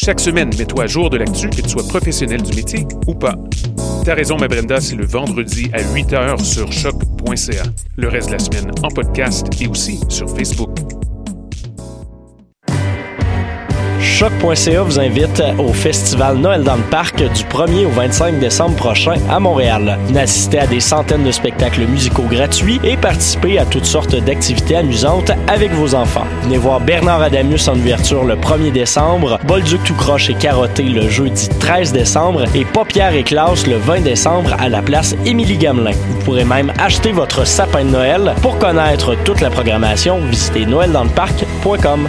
[0.00, 3.34] Chaque semaine, mets-toi à jour de l'actu, que tu sois professionnel du métier ou pas.
[4.04, 7.64] T'as raison, ma Brenda, c'est le vendredi à 8h sur choc.ca.
[7.96, 10.70] Le reste de la semaine en podcast et aussi sur Facebook.
[14.18, 19.14] Choc.ca vous invite au festival Noël dans le parc du 1er au 25 décembre prochain
[19.30, 19.96] à Montréal.
[20.08, 25.30] Venez à des centaines de spectacles musicaux gratuits et participer à toutes sortes d'activités amusantes
[25.46, 26.26] avec vos enfants.
[26.42, 31.08] Venez voir Bernard Adamus en ouverture le 1er décembre, Bolduc tout croche et carotté le
[31.08, 35.92] jeudi 13 décembre et Paupière et Klaus le 20 décembre à la place Émilie Gamelin.
[35.92, 38.34] Vous pourrez même acheter votre sapin de Noël.
[38.42, 42.08] Pour connaître toute la programmation, visitez noeldansleparc.com.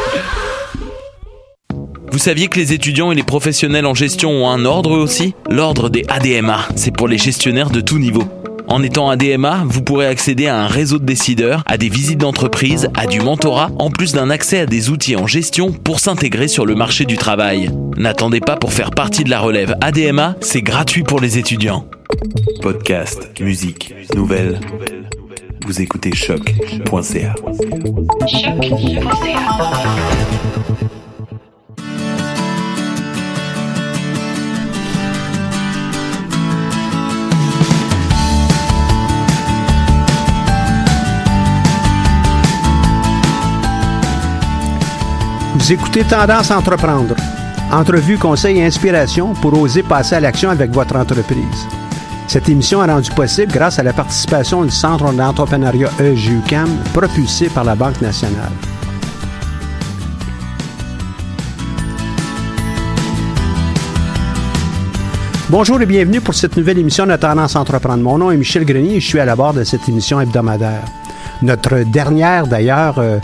[2.11, 5.33] Vous saviez que les étudiants et les professionnels en gestion ont un ordre eux aussi?
[5.49, 8.23] L'ordre des ADMA, c'est pour les gestionnaires de tout niveau.
[8.67, 12.89] En étant ADMA, vous pourrez accéder à un réseau de décideurs, à des visites d'entreprise,
[12.95, 16.65] à du mentorat, en plus d'un accès à des outils en gestion pour s'intégrer sur
[16.65, 17.71] le marché du travail.
[17.95, 21.87] N'attendez pas pour faire partie de la relève ADMA, c'est gratuit pour les étudiants.
[22.61, 24.59] Podcast, musique, nouvelles.
[25.65, 27.35] Vous écoutez choc.ca.
[45.61, 47.15] Vous écoutez Tendance entreprendre.
[47.71, 51.67] Entrevue, conseils et inspiration pour oser passer à l'action avec votre entreprise.
[52.27, 57.63] Cette émission est rendue possible grâce à la participation du Centre d'entrepreneuriat EJUCAM propulsé par
[57.63, 58.51] la Banque nationale.
[65.47, 68.01] Bonjour et bienvenue pour cette nouvelle émission de Tendance entreprendre.
[68.01, 70.85] Mon nom est Michel Grenier et je suis à la barre de cette émission hebdomadaire.
[71.43, 73.19] Notre dernière d'ailleurs euh,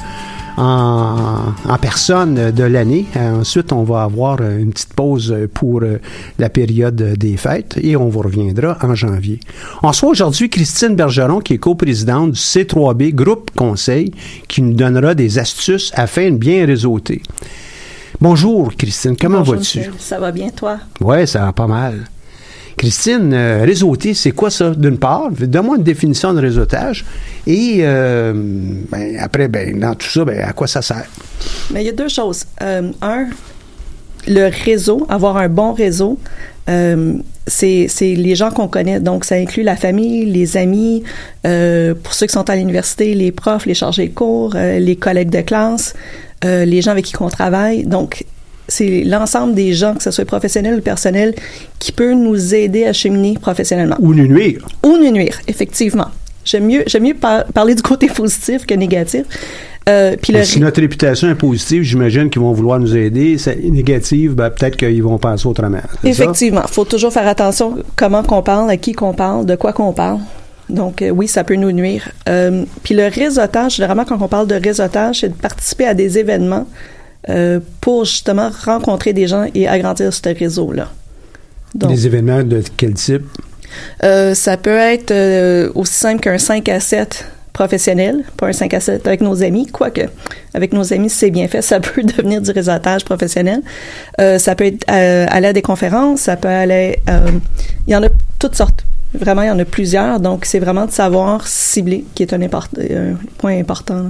[0.57, 3.05] en, en, personne de l'année.
[3.15, 5.81] Ensuite, on va avoir une petite pause pour
[6.39, 9.39] la période des fêtes et on vous reviendra en janvier.
[9.83, 14.11] On reçoit aujourd'hui Christine Bergeron, qui est coprésidente du C3B Groupe Conseil,
[14.47, 17.21] qui nous donnera des astuces afin de bien réseauter.
[18.19, 19.81] Bonjour Christine, comment vas-tu?
[19.99, 20.79] Ça va bien, toi?
[21.01, 22.07] Oui, ça va pas mal.
[22.77, 25.31] Christine, euh, réseauter, c'est quoi ça, d'une part?
[25.31, 27.05] Donne-moi une définition de réseautage.
[27.47, 28.33] Et euh,
[28.91, 31.07] ben, après, ben, dans tout ça, ben, à quoi ça sert?
[31.73, 32.45] Mais il y a deux choses.
[32.61, 33.25] Euh, un,
[34.27, 36.19] le réseau, avoir un bon réseau,
[36.69, 37.13] euh,
[37.47, 38.99] c'est les gens qu'on connaît.
[38.99, 41.03] Donc, ça inclut la famille, les amis,
[41.41, 45.41] pour ceux qui sont à l'université, les profs, les chargés de cours, les collègues de
[45.41, 45.93] classe,
[46.43, 47.85] les gens avec qui on travaille.
[47.85, 48.25] Donc,
[48.67, 51.33] c'est l'ensemble des gens, que ce soit professionnel ou personnel,
[51.79, 53.95] qui peut nous aider à cheminer professionnellement.
[53.99, 54.65] Ou nous nuire.
[54.83, 56.07] Ou nous nuire, effectivement.
[56.43, 59.25] J'aime mieux, j'aime mieux par parler du côté positif que négatif.
[59.89, 60.43] Euh, le...
[60.43, 63.37] Si notre réputation est positive, j'imagine qu'ils vont vouloir nous aider.
[63.37, 65.79] Si négative, ben, peut-être qu'ils vont penser autrement.
[66.03, 66.61] Effectivement.
[66.67, 69.93] Il faut toujours faire attention comment qu'on parle, à qui qu'on parle, de quoi qu'on
[69.93, 70.19] parle.
[70.69, 72.09] Donc, euh, oui, ça peut nous nuire.
[72.27, 76.17] Euh, puis le réseautage, généralement, quand on parle de réseautage, c'est de participer à des
[76.17, 76.67] événements
[77.29, 80.89] euh, pour justement rencontrer des gens et agrandir ce réseau-là.
[81.75, 83.23] Des événements de quel type?
[84.03, 88.73] Euh, ça peut être euh, aussi simple qu'un 5 à 7 professionnel, pas un 5
[88.73, 90.07] à 7 avec nos amis, quoique
[90.53, 93.61] avec nos amis, si c'est bien fait, ça peut devenir du réseautage professionnel.
[94.19, 96.99] Euh, ça peut être euh, aller à des conférences, ça peut aller...
[97.87, 98.09] il y en a
[98.39, 98.83] toutes sortes.
[99.13, 100.19] Vraiment, il y en a plusieurs.
[100.19, 104.03] Donc, c'est vraiment de savoir cibler qui est un, import un point important.
[104.03, 104.09] Là.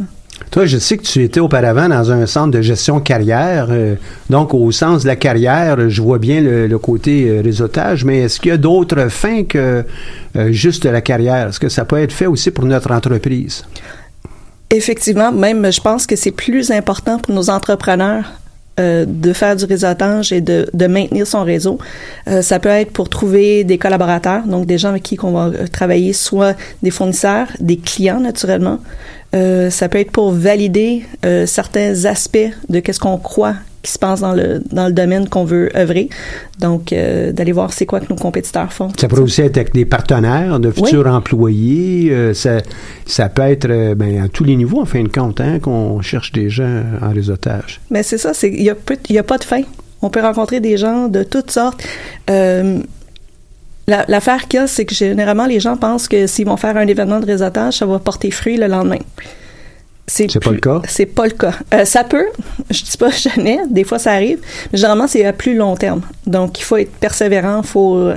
[0.51, 3.67] Toi, je sais que tu étais auparavant dans un centre de gestion carrière.
[3.69, 3.95] Euh,
[4.29, 8.39] donc, au sens de la carrière, je vois bien le, côté euh, réseautage, mais est-ce
[8.39, 9.83] qu'il y a d'autres fins que
[10.35, 11.49] euh, juste la carrière?
[11.49, 13.65] Est-ce que ça peut être fait aussi pour notre entreprise?
[14.69, 18.25] Effectivement, même je pense que c'est plus important pour nos entrepreneurs
[18.79, 21.79] de faire du réseautage et de, maintenir son réseau.
[22.41, 26.13] Ça peut être pour trouver des collaborateurs, donc des gens avec qui on va travailler,
[26.13, 28.77] soit des fournisseurs, des clients naturellement.
[29.35, 33.99] Euh, ça peut être pour valider euh, certains aspects de qu'est-ce qu'on croit qui se
[33.99, 36.09] passe dans le dans le domaine qu'on veut œuvrer.
[36.59, 38.89] Donc euh, d'aller voir c'est quoi que nos compétiteurs font.
[38.99, 42.33] Ça pourrait aussi être avec des partenaires, de futurs employés.
[42.33, 42.59] ça,
[43.05, 46.31] ça peut être ben, à tous les niveaux, en fin de compte, hein, qu'on cherche
[46.31, 47.81] des gens en réseautage.
[47.91, 48.75] Mais c'est ça, c'est il y a
[49.19, 49.61] a pas de fin.
[50.01, 51.83] On peut rencontrer des gens de toutes sortes.
[53.89, 56.75] La- L'affaire qu'il y a, c'est que généralement, les gens pensent que s'ils vont faire
[56.75, 58.97] un événement de réseautage, ça va porter fruit le lendemain.
[60.09, 60.81] C'est pas le cas?
[60.87, 61.53] C'est pas le cas.
[61.73, 62.25] Euh, ça peut,
[62.69, 64.39] je dis pas jamais, des fois ça arrive,
[64.71, 66.01] mais généralement c'est à plus long terme.
[66.25, 68.15] Donc il faut être persévérant, faut, euh,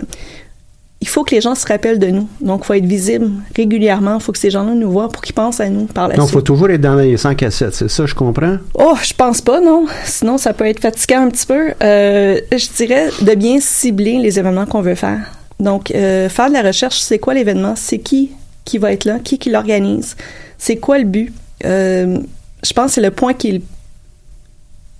[1.00, 2.28] il faut que les gens se rappellent de nous.
[2.40, 5.34] Donc il faut être visible régulièrement, il faut que ces gens-là nous voient pour qu'ils
[5.34, 6.34] pensent à nous par la Donc, il suite.
[6.38, 8.58] faut toujours être dans les 100 cassettes, c'est ça, je comprends?
[8.74, 9.86] Oh, je pense pas, non.
[10.04, 11.70] Sinon, ça peut être fatigant un petit peu.
[11.82, 15.20] Euh, je dirais de bien cibler les événements qu'on veut faire.
[15.60, 17.74] Donc, euh, faire de la recherche, c'est quoi l'événement?
[17.76, 18.32] C'est qui
[18.64, 19.18] qui va être là?
[19.22, 20.16] Qui qui l'organise?
[20.58, 21.32] C'est quoi le but?
[21.64, 22.18] Euh,
[22.64, 23.62] je pense que c'est le point qui est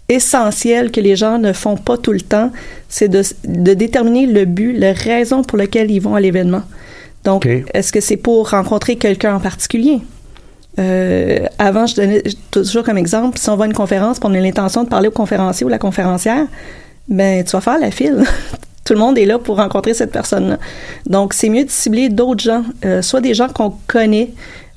[0.09, 2.51] essentiel que les gens ne font pas tout le temps,
[2.89, 6.63] c'est de, de déterminer le but, la raison pour laquelle ils vont à l'événement.
[7.25, 10.01] Donc, est-ce que c'est pour rencontrer quelqu'un en particulier?
[10.79, 14.35] Euh, avant, je donnais toujours comme exemple, si on va à une conférence, puis on
[14.35, 16.47] a l'intention de parler au conférencier ou la conférencière,
[17.09, 18.25] ben tu vas faire la file.
[18.91, 20.59] Tout le monde est là pour rencontrer cette personne-là.
[21.07, 24.31] Donc, c'est mieux de cibler d'autres gens, euh, soit des gens qu'on connaît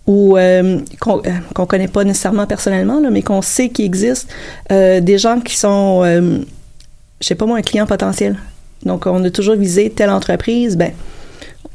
[0.05, 4.31] ou euh, qu'on euh, connaît pas nécessairement personnellement, là, mais qu'on sait qu'ils existent,
[4.71, 8.37] euh, des gens qui sont, je sais pas moi, un client potentiel.
[8.83, 10.91] Donc, on a toujours visé telle entreprise, ben,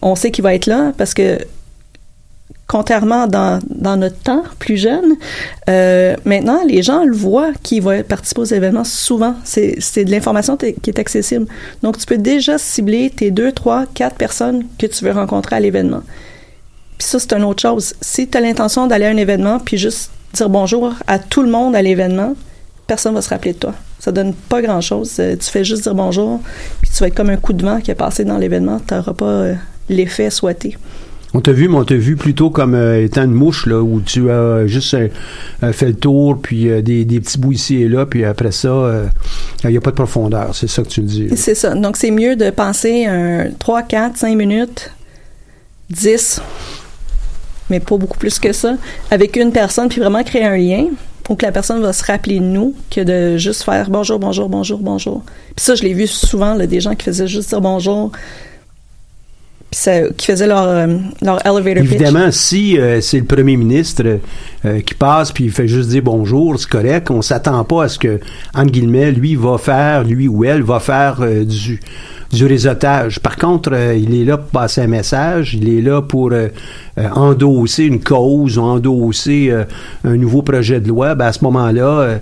[0.00, 1.40] on sait qu'il va être là parce que
[2.68, 5.16] contrairement dans, dans notre temps plus jeune,
[5.68, 9.34] euh, maintenant, les gens le voient qui va participer aux événements souvent.
[9.44, 11.46] C'est de l'information qui est accessible.
[11.82, 15.60] Donc, tu peux déjà cibler tes deux, trois, quatre personnes que tu veux rencontrer à
[15.60, 16.02] l'événement.
[16.98, 17.94] Puis ça, c'est une autre chose.
[18.00, 21.50] Si tu as l'intention d'aller à un événement puis juste dire bonjour à tout le
[21.50, 22.34] monde à l'événement,
[22.86, 23.74] personne va se rappeler de toi.
[23.98, 25.14] Ça donne pas grand-chose.
[25.20, 26.40] Euh, Tu fais juste dire bonjour,
[26.82, 28.80] puis tu vas être comme un coup de vent qui est passé dans l'événement.
[28.86, 29.54] Tu n'auras pas euh,
[29.88, 30.76] l'effet souhaité.
[31.34, 34.00] On t'a vu, mais on t'a vu plutôt comme euh, étant une mouche, là, où
[34.00, 35.08] tu as juste euh,
[35.62, 39.08] euh, fait le tour, puis euh, des, petits bouts ici et là, puis après ça,
[39.64, 40.54] il n'y a pas de profondeur.
[40.54, 41.28] C'est ça que tu dis.
[41.36, 41.74] C'est ça.
[41.74, 44.90] Donc, c'est mieux de penser un 3, 4, 5 minutes,
[45.90, 46.40] 10,
[47.68, 48.76] mais pas beaucoup plus que ça,
[49.10, 50.86] avec une personne, puis vraiment créer un lien
[51.24, 54.48] pour que la personne va se rappeler de nous que de juste faire bonjour, bonjour,
[54.48, 55.22] bonjour, bonjour.
[55.54, 58.12] Puis ça, je l'ai vu souvent, là, des gens qui faisaient juste dire bonjour,
[60.16, 60.86] qui faisaient leur, euh,
[61.22, 61.92] leur elevator pitch.
[61.92, 64.18] Évidemment, si euh, c'est le premier ministre
[64.64, 67.10] euh, qui passe puis il fait juste dire bonjour, c'est correct.
[67.10, 68.20] On s'attend pas à ce que,
[68.54, 71.80] entre guillemets, lui va faire, lui ou elle va faire euh, du
[72.32, 73.20] du réseautage.
[73.20, 76.48] Par contre, euh, il est là pour passer un message, il est là pour euh,
[76.98, 79.64] euh, endosser une cause endosser euh,
[80.04, 81.14] un nouveau projet de loi.
[81.14, 82.18] Ben, à ce moment-là,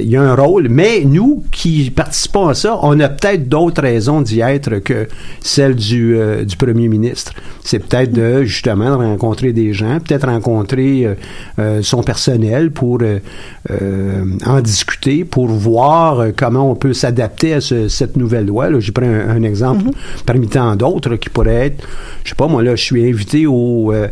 [0.00, 0.68] il y a un rôle.
[0.70, 5.08] Mais nous qui participons à ça, on a peut-être d'autres raisons d'y être que
[5.40, 7.32] celle du, du premier ministre.
[7.62, 11.06] C'est peut-être de justement de rencontrer des gens, peut-être rencontrer
[11.82, 12.98] son personnel pour
[14.46, 18.68] en discuter, pour voir comment on peut s'adapter à ce- cette nouvelle loi.
[18.78, 19.90] J'ai pris un exemple
[20.26, 21.86] parmi tant d'autres qui pourrait être,
[22.24, 24.08] je sais pas, moi là, je suis invité au, euh,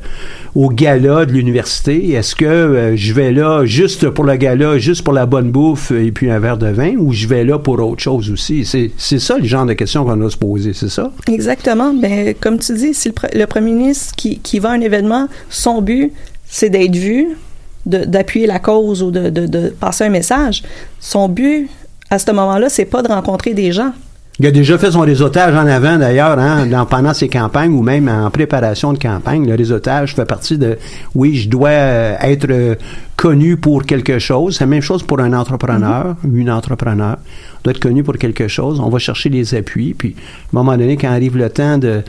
[0.55, 2.11] au gala de l'université.
[2.13, 5.91] Est-ce que euh, je vais là juste pour le gala, juste pour la bonne bouffe
[5.93, 8.65] et puis un verre de vin, ou je vais là pour autre chose aussi?
[8.65, 11.13] C'est ça le genre de question qu'on a se poser, c'est ça?
[11.29, 11.95] Exactement.
[11.95, 15.29] Ben, comme tu dis, si le, le premier ministre qui, qui va à un événement,
[15.49, 16.13] son but,
[16.49, 17.29] c'est d'être vu,
[17.87, 20.63] d'appuyer la cause ou de, de- de passer un message.
[21.01, 21.69] Son but,
[22.11, 23.93] à ce moment-là, c'est pas de rencontrer des gens.
[24.39, 27.83] Il a déjà fait son réseautage en avant, d'ailleurs, hein, dans- pendant ses campagnes ou
[27.83, 29.47] même en préparation de campagne.
[29.47, 30.79] Le réseautage fait partie de,
[31.15, 32.75] oui, je dois euh, être euh,
[33.17, 34.57] connu pour quelque chose.
[34.57, 37.19] C'est la même chose pour un entrepreneur, une entrepreneur.
[37.19, 38.81] On doit être connu pour quelque chose.
[38.81, 39.95] On va chercher les appuis.
[39.95, 42.03] Puis, à un moment donné, quand arrive le temps de,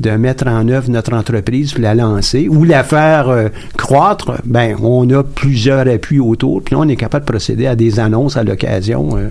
[0.00, 5.08] de mettre en œuvre notre entreprise, la lancer ou la faire euh, croître, ben on
[5.10, 8.42] a plusieurs appuis autour, puis là, on est capable de procéder à des annonces à
[8.42, 9.16] l'occasion.
[9.16, 9.28] euh.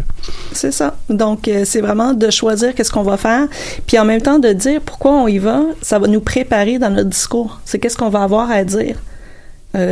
[0.54, 0.96] C'est ça.
[1.10, 3.48] Donc, euh, c'est vraiment de choisir qu'est-ce qu'on va faire,
[3.88, 5.62] puis en même temps de dire pourquoi on y va.
[5.82, 7.60] Ça va nous préparer dans notre discours.
[7.66, 8.98] C'est qu'est-ce qu'on va avoir à dire.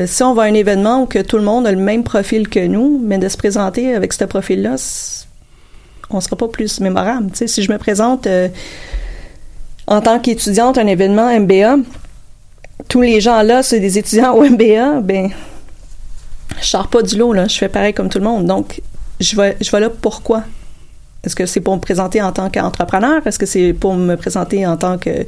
[0.07, 2.49] Si on va à un événement où que tout le monde a le même profil
[2.49, 4.75] que nous, mais de se présenter avec ce profil-là,
[6.09, 7.29] on sera pas plus mémorable.
[7.33, 8.27] Si je me présente
[9.89, 11.77] en tant qu'étudiante un événement MBA,
[12.87, 15.31] tous les gens là, c'est des étudiants au MBA, ben,
[16.61, 18.45] je sors pas du lot là, je fais pareil comme tout le monde.
[18.45, 18.81] Donc,
[19.19, 20.43] je vais, là pourquoi?
[21.23, 23.25] Est-ce que c'est pour me présenter en tant qu'entrepreneur?
[23.25, 25.25] Est-ce que c'est pour me présenter en tant que,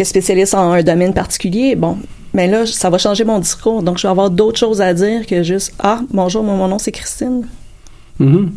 [0.00, 1.74] spécialiste en un domaine particulier?
[1.74, 1.98] Bon,
[2.34, 3.82] mais là, ça va changer mon discours.
[3.82, 6.92] Donc, je vais avoir d'autres choses à dire que juste Ah, bonjour, mon nom c'est
[6.92, 7.48] Christine.
[8.20, 8.52] Mhm.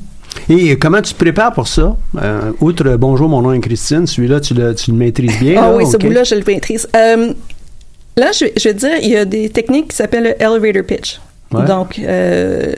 [0.49, 1.95] Et comment tu te prépares pour ça?
[2.21, 5.61] Euh, outre Bonjour, mon nom est Christine, celui-là, tu le, tu le maîtrises bien.
[5.63, 6.87] Ah oui, ce bout-là, je le maîtrise.
[6.95, 7.33] Euh,
[8.17, 10.41] là, je, vais- je vais te dire, il y a des techniques qui s'appellent le
[10.43, 11.19] elevator pitch.
[11.51, 11.65] Ouais.
[11.65, 12.73] Donc, euh,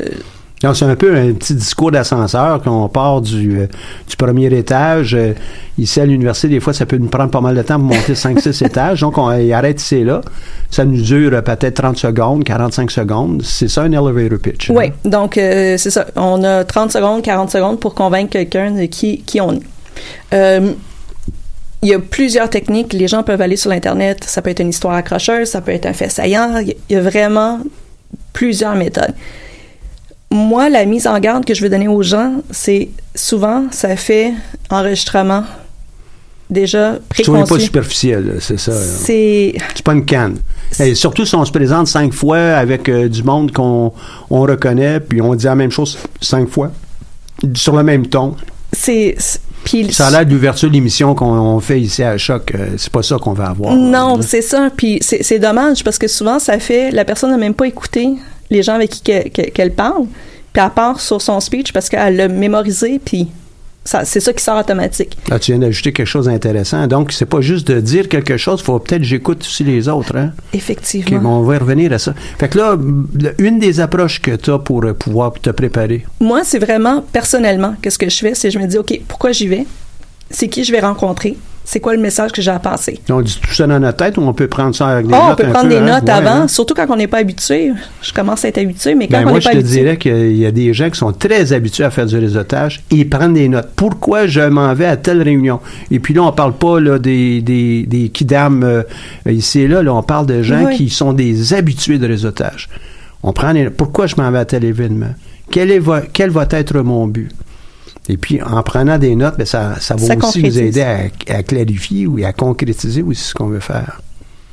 [0.63, 3.67] Donc, c'est un peu un petit discours d'ascenseur quand on part du, euh,
[4.07, 5.15] du premier étage.
[5.15, 5.33] euh,
[5.77, 8.13] ici, à l'université, des fois, ça peut nous prendre pas mal de temps pour monter
[8.13, 9.01] 5-6 étages.
[9.01, 10.21] Donc, on il arrête ici et là.
[10.69, 13.41] Ça nous dure euh, peut-être 30 secondes, 45 secondes.
[13.43, 14.69] C'est ça, un elevator pitch.
[14.69, 14.73] hein?
[14.77, 16.05] oui, donc euh, c'est ça.
[16.15, 19.61] On a 30 secondes, 40 secondes pour convaincre quelqu'un de qui, qui on est.
[20.33, 20.71] Euh,
[21.81, 22.93] il y a plusieurs techniques.
[22.93, 24.23] Les gens peuvent aller sur l'Internet.
[24.25, 26.57] Ça peut être une histoire accrocheuse, ça peut être un fait saillant.
[26.59, 27.59] Il y a vraiment
[28.33, 29.13] plusieurs méthodes.
[30.31, 34.33] Moi, la mise en garde que je veux donner aux gens, c'est souvent, ça fait
[34.69, 35.43] enregistrement
[36.49, 37.53] déjà Soyez préconçu.
[37.53, 38.73] pas superficiel, c'est ça.
[38.73, 40.37] C'est C'est pas une canne.
[40.79, 43.93] Et surtout si on se présente cinq fois avec euh, du monde qu'on
[44.29, 46.71] on reconnaît, puis on dit la même chose cinq fois,
[47.53, 48.35] sur le même ton.
[48.73, 49.15] c'est
[49.63, 52.51] puis Ça a l'air de l'ouverture de l'émission qu'on on fait ici à Choc.
[52.55, 53.75] euh, C'est pas ça qu'on va avoir.
[53.75, 54.69] Non, c'est ça.
[54.75, 56.89] Puis c'est c'est dommage parce que souvent, ça fait.
[56.89, 58.09] La personne n'a même pas écouté
[58.51, 60.05] les gens avec qui que- que- qu'elle parle.
[60.53, 62.99] Puis elle part sur son speech parce qu'elle l'a mémorisé.
[63.03, 63.27] Puis
[63.83, 65.17] c'est ça qui sort automatique.
[65.27, 66.85] Là, tu viens d'ajouter quelque chose d'intéressant.
[66.85, 69.89] Donc, c'est pas juste de dire quelque chose, il faut peut-être que j'écoute aussi les
[69.89, 70.15] autres.
[70.15, 70.33] Hein?
[70.53, 71.19] Effectivement.
[71.19, 72.13] bon, on va y revenir à ça.
[72.37, 72.77] Fait que là,
[73.39, 77.73] une des approches que tu as pour euh, pouvoir te préparer, Moi, c'est vraiment personnellement,
[77.81, 79.65] qu'est-ce que je fais, c'est je me dis, OK, pourquoi j'y vais?
[80.29, 81.35] C'est qui je vais rencontrer?
[81.73, 82.99] C'est quoi le message que j'ai à passer?
[83.09, 85.19] on dit tout ça dans notre tête ou on peut prendre ça avec des Oh,
[85.23, 85.85] on notes peut un prendre peu, des hein?
[85.85, 86.47] notes Ouais, avant, hein?
[86.49, 87.71] surtout quand on n'est pas habitué.
[88.01, 89.79] Je commence à être habitué, mais quand Ben, on moi, n'est je pas te habitué.
[89.79, 92.95] dirais qu'il y a des gens qui sont très habitués à faire du réseautage et
[92.95, 93.69] ils prennent des notes.
[93.77, 95.61] Pourquoi je m'en vais à telle réunion?
[95.91, 98.83] Et puis là, on parle pas là, des, des, des kidam euh,
[99.29, 99.93] ici et là, là.
[99.93, 100.75] On parle de gens Oui.
[100.75, 102.67] qui sont des habitués de réseautage.
[103.23, 105.15] On prend les, Pourquoi je m'en vais à tel événement?
[105.49, 107.29] Quel, est, quel va être mon but?
[108.11, 111.07] Et puis, en prenant des notes, ben, ça, ça va Ça aussi nous aider à,
[111.29, 114.01] à clarifier ou à concrétiser aussi ce qu'on veut faire.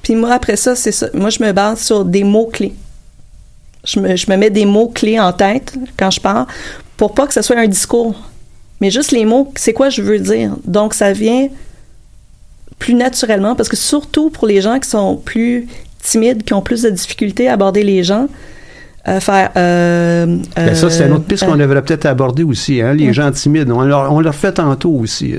[0.03, 1.09] Puis moi, après ça, c'est ça.
[1.12, 2.73] Moi, je me base sur des mots-clés.
[3.85, 6.47] Je me, je me mets des mots-clés en tête quand je parle
[6.97, 8.15] pour pas que ce soit un discours.
[8.81, 10.57] Mais juste les mots, c'est quoi je veux dire?
[10.65, 11.49] Donc, ça vient
[12.79, 15.67] plus naturellement parce que surtout pour les gens qui sont plus
[16.00, 18.29] timides, qui ont plus de difficultés à aborder les gens,
[19.21, 19.50] faire...
[19.57, 23.12] euh, Ben, ça, c'est une autre piste euh, qu'on devrait peut-être aborder aussi, hein, les
[23.12, 23.71] gens timides.
[23.71, 25.35] On leur, on leur fait tantôt aussi.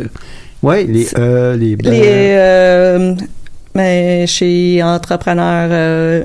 [0.61, 1.75] Oui, les euh, les.
[1.77, 2.01] Les,
[2.37, 3.15] euh,
[3.75, 6.23] mais chez entrepreneurs, euh,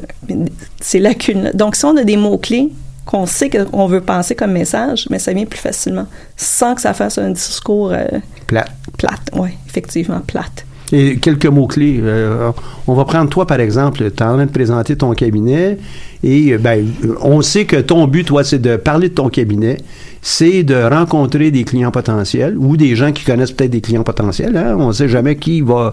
[0.81, 1.51] ces lacunes.
[1.55, 2.71] Donc, si on a des mots-clés
[3.05, 6.95] qu'on sait qu'on veut passer comme message, mais ça vient plus facilement, sans que ça
[6.95, 8.07] fasse un discours euh,
[8.47, 8.73] plates.
[8.99, 9.31] plate.
[9.35, 10.65] Oui, effectivement, plate.
[10.93, 11.99] Et quelques mots-clés.
[12.03, 12.53] Euh,
[12.87, 13.99] on va prendre toi, par exemple.
[13.99, 15.79] Tu es en train de présenter ton cabinet
[16.23, 16.87] et ben,
[17.21, 19.79] on sait que ton but, toi, c'est de parler de ton cabinet,
[20.23, 24.57] c'est de rencontrer des clients potentiels ou des gens qui connaissent peut-être des clients potentiels.
[24.57, 24.77] Hein?
[24.79, 25.93] On ne sait jamais qui va,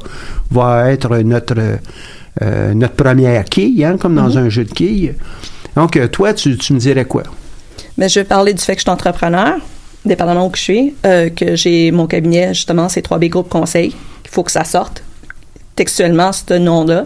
[0.52, 1.56] va être notre,
[2.42, 5.16] euh, notre première quille, hein, comme dans un jeu de quilles.
[5.76, 7.24] Donc, toi, tu, tu me dirais quoi?
[7.98, 9.56] Mais je vais parler du fait que je suis entrepreneur,
[10.06, 13.90] dépendamment où je suis, euh, que j'ai mon cabinet, justement, c'est 3B Groupe Conseil,
[14.24, 15.04] qu'il faut que ça sorte
[15.76, 17.06] textuellement, ce nom-là.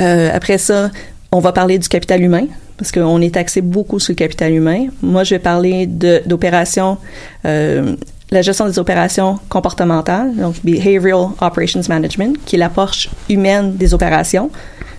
[0.00, 0.90] Euh, après ça,
[1.32, 4.86] on va parler du capital humain, parce qu'on est axé beaucoup sur le capital humain.
[5.02, 6.98] Moi, je vais parler d'opérations,
[7.44, 7.96] euh,
[8.30, 14.50] la gestion des opérations comportementales, donc Behavioral Operations Management, qui est l'approche humaine des opérations.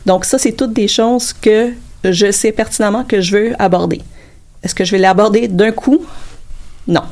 [0.05, 1.71] Donc, ça, c'est toutes des choses que
[2.03, 4.01] je sais pertinemment que je veux aborder.
[4.63, 6.05] Est-ce que je vais l'aborder d'un coup?
[6.87, 7.03] Non.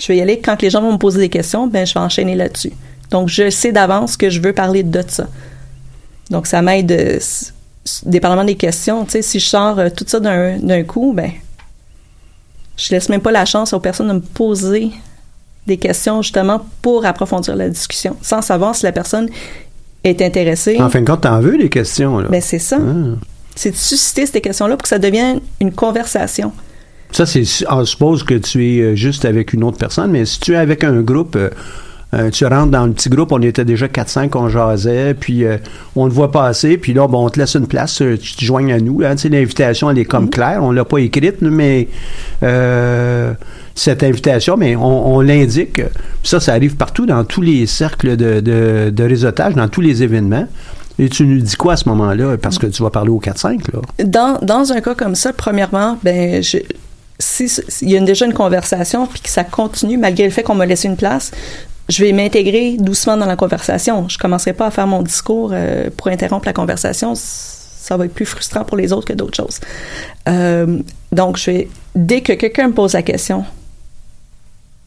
[0.00, 2.00] Je vais y aller quand les gens vont me poser des questions, ben je vais
[2.00, 2.72] enchaîner là-dessus.
[3.10, 5.26] Donc, je sais d'avance que je veux parler de ça.
[6.30, 7.20] Donc, ça m'aide,
[8.04, 9.04] dépendamment des questions.
[9.04, 11.30] Tu sais, si je sors euh, tout ça d'un d'un coup, ben,
[12.76, 14.90] je laisse même pas la chance aux personnes de me poser
[15.66, 19.28] des questions justement pour approfondir la discussion, sans savoir si la personne
[20.04, 20.80] est intéressée.
[20.80, 22.28] En fin de compte, t'en veux des questions, là?
[22.28, 22.78] Ben, c'est ça.
[22.80, 23.16] Ah.
[23.54, 26.52] C'est de susciter ces questions-là pour que ça devienne une conversation.
[27.12, 30.40] Ça, c'est, on suppose que tu es euh, juste avec une autre personne, mais si
[30.40, 31.50] tu es avec un groupe, euh,
[32.14, 35.58] euh, tu rentres dans le petit groupe, on était déjà 4-5, on jasait, puis euh,
[35.94, 38.72] on te voit passer, puis là, bon, on te laisse une place, tu te joignes
[38.72, 39.02] à nous.
[39.16, 41.88] Sais, l'invitation, elle est comme claire, on l'a pas écrite, mais
[42.42, 43.34] euh,
[43.74, 45.82] cette invitation, mais on, on l'indique.
[46.22, 50.02] Ça, ça arrive partout, dans tous les cercles de, de, de réseautage, dans tous les
[50.02, 50.46] événements.
[50.98, 52.38] Et tu nous dis quoi à ce moment-là?
[52.38, 53.80] Parce que tu vas parler au 4-5, là.
[54.04, 56.58] Dans, dans un cas comme ça, premièrement, ben, je,
[57.18, 57.50] si
[57.82, 60.66] il y a déjà une conversation puis que ça continue malgré le fait qu'on m'a
[60.66, 61.32] laissé une place,
[61.88, 64.08] je vais m'intégrer doucement dans la conversation.
[64.08, 67.14] Je commencerai pas à faire mon discours euh, pour interrompre la conversation.
[67.14, 69.60] Ça va être plus frustrant pour les autres que d'autres choses.
[70.28, 70.80] Euh,
[71.12, 73.44] donc, je vais, dès que quelqu'un me pose la question,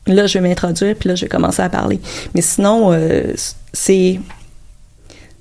[0.05, 1.99] là, je vais m'introduire, puis là, je vais commencer à parler.
[2.35, 3.33] Mais sinon, euh,
[3.73, 4.19] c'est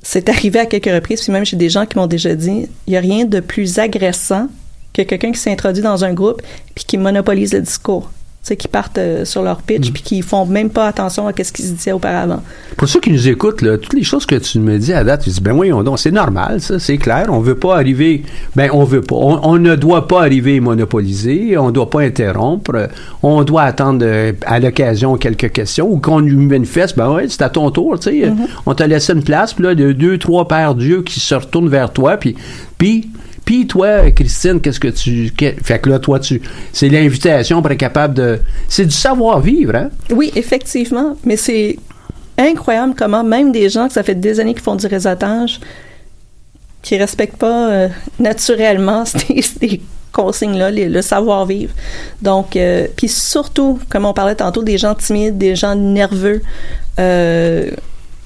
[0.02, 2.90] c'est arrivé à quelques reprises, puis même j'ai des gens qui m'ont déjà dit, il
[2.90, 4.48] n'y a rien de plus agressant
[4.92, 6.42] que quelqu'un qui s'introduit dans un groupe
[6.74, 8.10] puis qui monopolise le discours.
[8.42, 11.32] Tu sais, qui partent euh, sur leur pitch puis qui font même pas attention à
[11.36, 12.42] ce qui se disait auparavant.
[12.78, 15.24] Pour ceux qui nous écoutent, là, toutes les choses que tu me dis à date,
[15.24, 17.26] tu dis, ben oui, on, c'est normal, ça, c'est clair.
[17.28, 18.22] On veut pas arriver,
[18.56, 19.16] ben on veut pas.
[19.16, 22.88] On, on ne doit pas arriver monopoliser, on doit pas interrompre,
[23.22, 27.42] on doit attendre euh, à l'occasion quelques questions ou qu'on lui manifeste, ben oui, c'est
[27.42, 28.32] à ton tour, tu sais.
[28.64, 31.68] On t'a laissé une place, puis là, de deux, trois paires d'yeux qui se retournent
[31.68, 32.36] vers toi, puis,
[32.78, 33.10] puis,
[33.44, 35.32] puis toi, Christine, qu'est-ce que tu.
[35.36, 36.40] que- fait que là, toi, tu.
[36.72, 38.38] C'est l'invitation pour être capable de.
[38.68, 39.90] C'est du savoir-vivre, hein?
[40.10, 41.76] Oui, effectivement, mais c'est
[42.38, 45.60] incroyable comment même des gens que ça fait des années qu'ils font du réseautage,
[46.82, 49.80] qui respectent pas euh, naturellement ces, ces
[50.12, 51.72] consignes-là, le savoir-vivre.
[52.22, 56.40] Donc, euh, puis surtout, comme on parlait tantôt, des gens timides, des gens nerveux.
[56.98, 57.70] euh,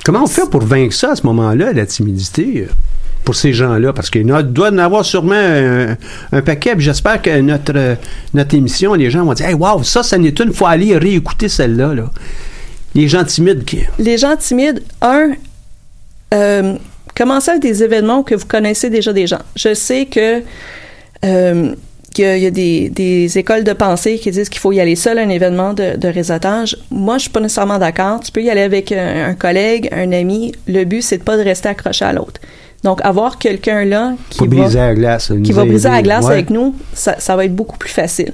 [0.04, 2.68] Comment on fait pour vaincre ça à ce moment-là, la timidité,
[3.24, 3.92] pour ces gens-là?
[3.92, 6.74] Parce qu'il doit en avoir sûrement un, paquet.
[6.78, 7.96] J'espère que notre,
[8.34, 10.52] notre émission, les gens vont dire Hey, wow, ça, ça n'est une.
[10.52, 11.94] faut aller réécouter celle-là.
[11.94, 12.10] Là.
[12.94, 13.80] Les gens timides qui?
[13.98, 15.32] les gens timides, un,
[16.32, 16.74] euh,
[17.16, 19.40] commencez avec des événements que vous connaissez déjà des gens.
[19.56, 20.42] Je sais que
[21.24, 21.74] euh,
[22.12, 25.22] qu'il y a, des, écoles de pensée qui disent qu'il faut y aller seul à
[25.22, 26.76] un événement de, réseautage.
[26.90, 28.20] Moi, je suis pas nécessairement d'accord.
[28.20, 30.52] Tu peux y aller avec un, un collègue, un ami.
[30.68, 32.40] Le but, c'est de pas de rester accroché à l'autre.
[32.84, 35.32] Donc, avoir quelqu'un là qui Pour va briser la glace.
[35.42, 36.32] qui va briser la glace Ouais.
[36.32, 38.32] avec nous, ça, ça va être beaucoup plus facile.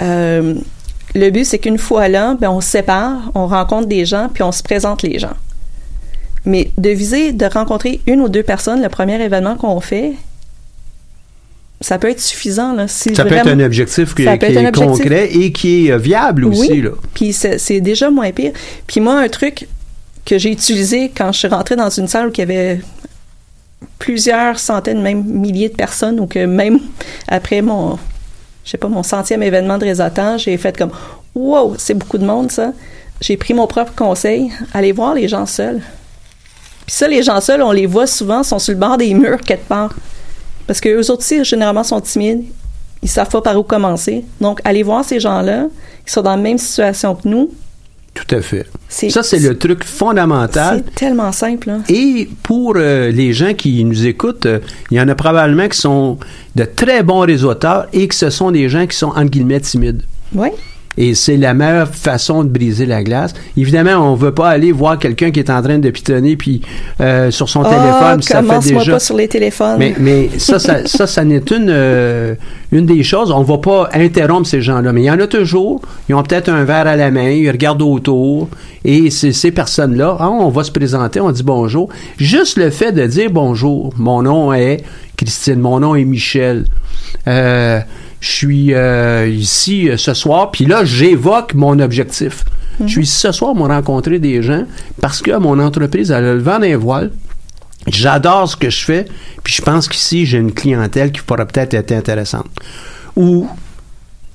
[0.00, 0.54] Euh,
[1.14, 4.42] le but, c'est qu'une fois là, ben, on se sépare, on rencontre des gens, puis
[4.42, 5.36] on se présente les gens.
[6.46, 10.14] Mais de viser de rencontrer une ou deux personnes, le premier événement qu'on fait,
[11.82, 12.72] ça peut être suffisant.
[12.74, 14.72] Là, si Ça peut être un objectif qui, est objectif.
[14.72, 16.70] concret et qui est euh, viable aussi.
[16.72, 16.80] Oui.
[16.82, 16.90] Là.
[17.14, 18.52] Puis c'est c'est déjà moins pire.
[18.86, 19.68] Puis moi, un truc
[20.24, 22.80] que j'ai utilisé quand je suis rentrée dans une salle où il y avait
[23.98, 26.80] plusieurs centaines, même milliers de personnes, ou que même
[27.28, 27.98] après mon,
[28.64, 30.92] je sais pas, mon centième événement de réseautage, j'ai fait comme,
[31.34, 32.72] wow, c'est beaucoup de monde ça.
[33.20, 35.80] J'ai pris mon propre conseil, aller voir les gens seuls.
[36.86, 39.40] Puis ça, les gens seuls, on les voit souvent, sont sur le bord des murs
[39.40, 39.94] quelque part.
[40.66, 42.44] Parce que eux autres aussi, généralement, sont timides.
[43.02, 44.24] Ils savent pas par où commencer.
[44.40, 45.66] Donc, aller voir ces gens-là
[46.04, 47.50] qui sont dans la même situation que nous,
[48.14, 48.66] Tout à fait.
[48.88, 50.82] Ça, c'est le truc fondamental.
[50.86, 51.70] c'est tellement simple.
[51.70, 51.82] hein.
[51.88, 54.58] Et pour euh, les gens qui nous écoutent, euh,
[54.90, 56.18] il y en a probablement qui sont
[56.54, 60.02] de très bons réseauteurs et que ce sont des gens qui sont, entre guillemets, timides.
[60.34, 60.48] Oui.
[60.98, 63.32] Et c'est la meilleure façon de briser la glace.
[63.56, 66.60] Évidemment, on veut pas aller voir quelqu'un qui est en train de pitonner puis
[67.00, 68.92] euh, sur son Ah, téléphone, ça fait déjà.
[68.92, 69.76] pas sur les téléphones.
[69.78, 72.34] Mais, mais ça, ça, ça, ça n'est une, euh,
[72.72, 73.30] une des choses.
[73.30, 74.92] On va pas interrompre ces gens-là.
[74.92, 75.80] Mais il y en a toujours.
[76.08, 78.48] Ils ont peut-être un verre à la main, ils regardent autour.
[78.84, 81.88] Et c'est ces personnes-là, ah, on va se présenter, on dit bonjour.
[82.18, 83.94] Juste le fait de dire bonjour.
[83.96, 84.82] Mon nom est
[85.16, 86.64] Christine, mon nom est Michel.
[87.28, 87.80] Euh,
[88.22, 92.44] je suis euh, ici euh, ce soir, puis là, j'évoque mon objectif.
[92.80, 94.64] Je suis ici ce soir, moi, rencontrer des gens
[95.00, 97.10] parce que mon entreprise, elle a le vent d'un voile.
[97.88, 99.06] J'adore ce que je fais,
[99.42, 102.46] puis je pense qu'ici, j'ai une clientèle qui pourra peut-être être intéressante.
[103.16, 103.48] Ou,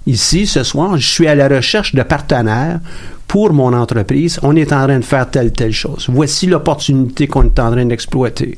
[0.06, 2.82] ici, ce soir, je suis à la recherche de partenaires
[3.26, 4.38] pour mon entreprise.
[4.44, 6.08] On est en train de faire telle, telle chose.
[6.10, 8.58] Voici l'opportunité qu'on est en train d'exploiter.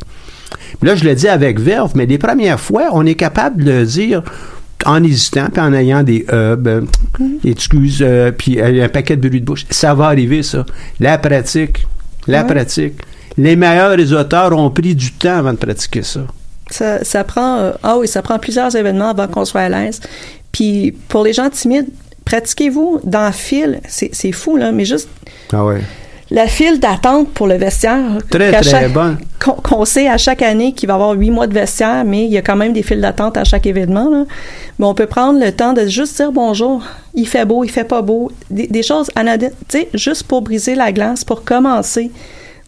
[0.81, 4.23] Là, je le dis avec verve, mais les premières fois, on est capable de dire
[4.85, 6.87] en hésitant, puis en ayant des euh, ben,
[7.45, 9.65] excuses, euh, puis euh, un paquet de bruit de bouche.
[9.69, 10.65] Ça va arriver, ça.
[10.99, 11.85] La pratique.
[12.27, 12.47] La Ouais.
[12.47, 12.93] pratique.
[13.37, 16.21] Les meilleurs réseauteurs ont pris du temps avant de pratiquer ça.
[16.69, 19.99] Ça, ça prend euh, ah oui, ça prend plusieurs événements avant qu'on soit à l'aise.
[20.51, 21.87] Puis pour les gens timides,
[22.25, 23.79] pratiquez-vous dans file.
[23.87, 25.09] C'est c'est fou là, mais juste
[25.53, 25.81] Ah ouais.
[26.31, 28.17] La file d'attente pour le vestiaire.
[28.29, 29.17] Très, qu'à très chaque- bonne.
[29.43, 32.25] Qu'on qu'on sait à chaque année qu'il va y avoir huit mois de vestiaire, mais
[32.25, 34.09] il y a quand même des files d'attente à chaque événement.
[34.09, 34.25] Là.
[34.77, 36.83] Mais on peut prendre le temps de juste dire bonjour.
[37.15, 38.31] Il fait beau, il fait pas beau.
[38.51, 42.11] Des, des choses anodines, tu sais, juste pour briser la glace, pour commencer.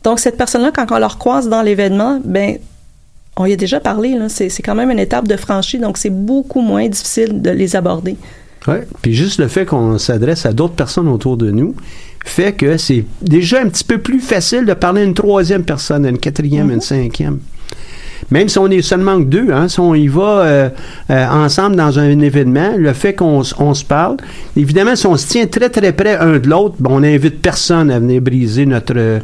[0.03, 2.57] Donc cette personne-là, quand on leur croise dans l'événement, ben
[3.37, 4.15] on y a déjà parlé.
[4.15, 4.27] là.
[4.29, 7.75] C'est c'est quand même une étape de franchie, donc c'est beaucoup moins difficile de les
[7.75, 8.17] aborder.
[8.67, 8.87] Ouais.
[9.01, 11.75] Puis juste le fait qu'on s'adresse à d'autres personnes autour de nous
[12.23, 16.05] fait que c'est déjà un petit peu plus facile de parler à une troisième personne,
[16.05, 17.39] à une quatrième, à une cinquième.
[18.29, 20.69] même si on est seulement que deux, hein, si on y va euh,
[21.09, 24.17] euh, ensemble dans un événement, le fait qu'on se parle,
[24.55, 27.89] évidemment, si on se tient très très près un de l'autre, ben, on n'invite personne
[27.89, 29.19] à venir briser notre, euh,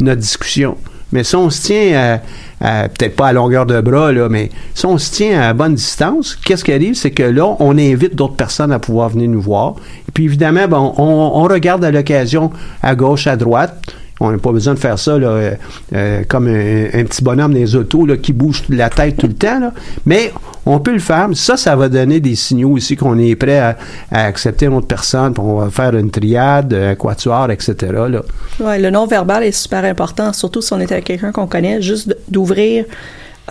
[0.00, 0.76] notre discussion.
[1.12, 2.18] Mais si on se tient,
[2.60, 5.74] à- peut-être pas à longueur de bras, là, mais si on se tient à bonne
[5.74, 6.94] distance, qu'est-ce qui arrive?
[6.94, 9.74] C'est que là, on invite d'autres personnes à pouvoir venir nous voir.
[10.08, 11.02] Et puis évidemment, ben, on,
[11.34, 12.50] on regarde à l'occasion
[12.82, 13.74] à gauche, à droite.
[14.20, 15.54] On n'a pas besoin de faire ça là, euh,
[15.94, 19.32] euh, comme un, un petit bonhomme des autos là, qui bouge la tête tout le
[19.34, 19.58] temps.
[19.58, 19.72] là.
[20.06, 20.32] Mais
[20.64, 21.28] on peut le faire.
[21.34, 23.76] Ça, ça va donner des signaux aussi qu'on est prêt à,
[24.12, 25.32] à accepter une autre personne.
[25.32, 27.74] puis on va faire une triade, un quatuor, etc.
[28.08, 28.22] Là.
[28.60, 32.14] Ouais, le non-verbal est super important, surtout si on est avec quelqu'un qu'on connaît, juste
[32.28, 32.84] d'ouvrir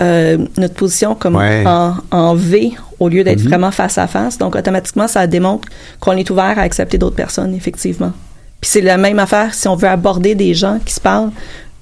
[0.02, 1.64] euh, notre position comme Ouais.
[1.68, 3.48] en, en V au lieu d'être Mhm.
[3.50, 4.38] vraiment face à face.
[4.38, 5.68] Donc, automatiquement, ça démontre
[6.00, 8.14] qu'on est ouvert à accepter d'autres personnes, effectivement.
[8.62, 11.32] Puis c'est la même affaire si on veut aborder des gens qui se parlent,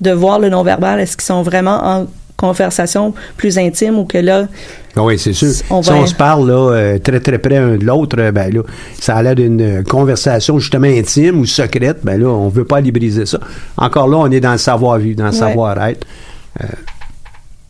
[0.02, 4.48] de voir le non-verbal, est-ce qu'ils sont vraiment en conversation plus intime ou que là,
[4.96, 5.50] Ah oui, c'est sûr.
[5.70, 8.32] On si va- on se parle là, euh, très très près un de l'autre, euh,
[8.32, 8.62] ben là,
[8.98, 12.78] ça a l'air d'une euh, conversation justement intime ou secrète, ben là, on veut pas
[12.78, 13.40] aller briser ça.
[13.76, 15.36] Encore là, on est dans le savoir-vivre, dans le Ouais.
[15.38, 16.08] savoir-être.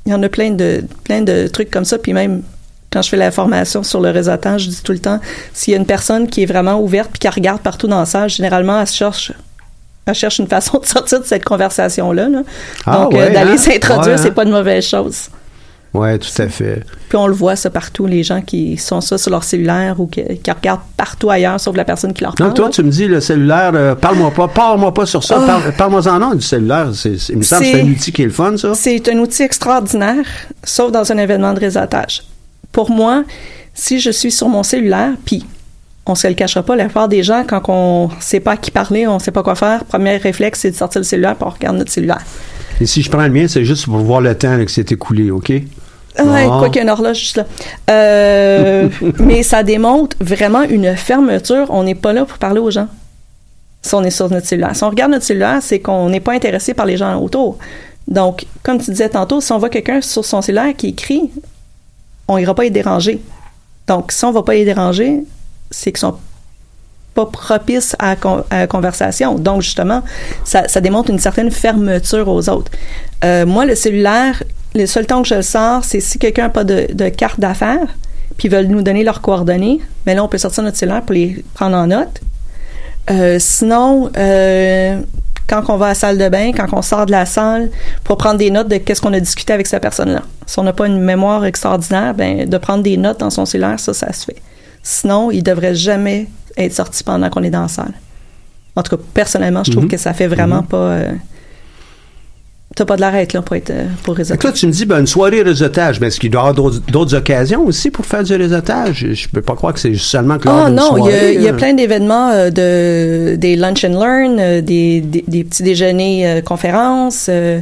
[0.05, 1.97] Il y en a plein de, plein de trucs comme ça.
[1.97, 2.41] Puis même
[2.91, 5.19] quand je fais la formation sur le réseautage, je dis tout le temps,
[5.53, 8.05] s'il y a une personne qui est vraiment ouverte puis qui regarde partout dans la
[8.05, 9.31] salle, généralement, elle se cherche,
[10.05, 12.29] elle cherche une façon de sortir de cette conversation-là.
[12.29, 12.41] là.
[12.85, 13.57] Ah Donc, euh, d'aller hein?
[13.57, 14.33] s'introduire, Ouais, c'est hein?
[14.33, 15.27] pas une mauvaise chose.
[15.91, 16.83] Oui, tout à fait.
[17.09, 20.05] Puis on le voit ça partout, les gens qui sont ça sur leur cellulaire ou
[20.05, 22.49] qui, qui regardent partout ailleurs, sauf la personne qui leur parle.
[22.51, 25.45] Donc, toi, tu me dis, le cellulaire, euh, parle-moi pas, parle-moi pas sur ça, Ah.
[25.47, 26.89] parle- parle-moi-en non du cellulaire.
[26.93, 28.75] C'est, c'est- il me semble que c'est C'est- un outil qui est le fun, ça.
[28.75, 30.23] C'est un outil extraordinaire,
[30.63, 32.21] sauf dans un événement de réseautage.
[32.71, 33.23] Pour moi,
[33.73, 35.45] si je suis sur mon cellulaire, puis
[36.05, 38.71] on se le cachera pas, la plupart des gens, quand on sait pas à qui
[38.71, 41.79] parler, on sait pas quoi faire, premier réflexe, c'est de sortir le cellulaire pour regarder
[41.79, 42.23] notre cellulaire.
[42.81, 44.85] Et si je prends le mien, c'est juste pour voir le temps là, qui s'est
[44.89, 45.49] écoulé, OK?
[45.49, 45.65] Ouais,
[46.47, 46.59] Bon.
[46.59, 47.45] quoi qu'il y ait une horloge juste là.
[47.89, 51.67] Euh, mais ça démontre vraiment une fermeture.
[51.69, 52.87] On n'est pas là pour parler aux gens.
[53.81, 54.75] Si on est sur notre cellulaire.
[54.75, 57.57] Si on regarde notre cellulaire, c'est qu'on n'est pas intéressé par les gens autour.
[58.07, 61.29] Donc, comme tu disais tantôt, si on voit quelqu'un sur son cellulaire qui écrit,
[62.29, 63.19] on ira pas les déranger.
[63.87, 65.23] Donc, si on va pas les déranger,
[65.71, 66.17] c'est qu'ils sont
[67.15, 68.15] pas propices à,
[68.51, 69.35] la conversation.
[69.35, 70.03] Donc, justement,
[70.43, 72.71] ça, démontre une certaine fermeture aux autres.
[73.25, 74.43] Euh, moi, le cellulaire,
[74.75, 77.87] le seul temps que je le sors, c'est si quelqu'un n'a pas de, carte d'affaires,
[78.37, 81.43] puis veulent nous donner leurs coordonnées, mais là, on peut sortir notre cellulaire pour les
[81.55, 82.21] prendre en note.
[83.09, 85.01] Euh, sinon, euh,
[85.49, 87.69] quand on va à la salle de bain, quand on sort de la salle,
[88.03, 90.21] pour prendre des notes de qu'est-ce qu'on a discuté avec cette personne-là.
[90.45, 93.79] Si on n'a pas une mémoire extraordinaire, ben, de prendre des notes dans son cellulaire,
[93.79, 94.37] ça, ça se fait.
[94.83, 97.93] Sinon, il devrait jamais être sorti pendant qu'on est dans la salle.
[98.75, 99.89] En tout cas, personnellement, je trouve Mhm.
[99.89, 100.77] que ça fait vraiment pas.
[100.77, 101.11] euh,
[102.75, 104.85] T'as pas de l'air à être là pour être euh, pour là, tu me dis,
[104.85, 108.23] ben, une soirée réseautage, mais est-ce qu'il doit y avoir d'autres, occasions aussi pour faire
[108.23, 109.07] du réseautage?
[109.11, 111.43] Je peux pas croire que c'est seulement que Ah d'une non, il y a, y
[111.45, 111.53] là.
[111.53, 116.41] plein d'événements euh, de des lunch and learn, euh, des, des, des petits déjeuners euh,
[116.41, 117.59] conférences, euh,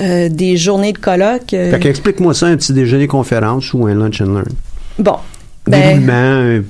[0.00, 1.54] euh, des journées de colloques.
[1.54, 1.70] euh.
[1.70, 4.44] Fait qu'explique-moi ça, un petit déjeuner conférence ou un lunch and learn.
[4.98, 5.16] bon,
[5.66, 6.62] ben,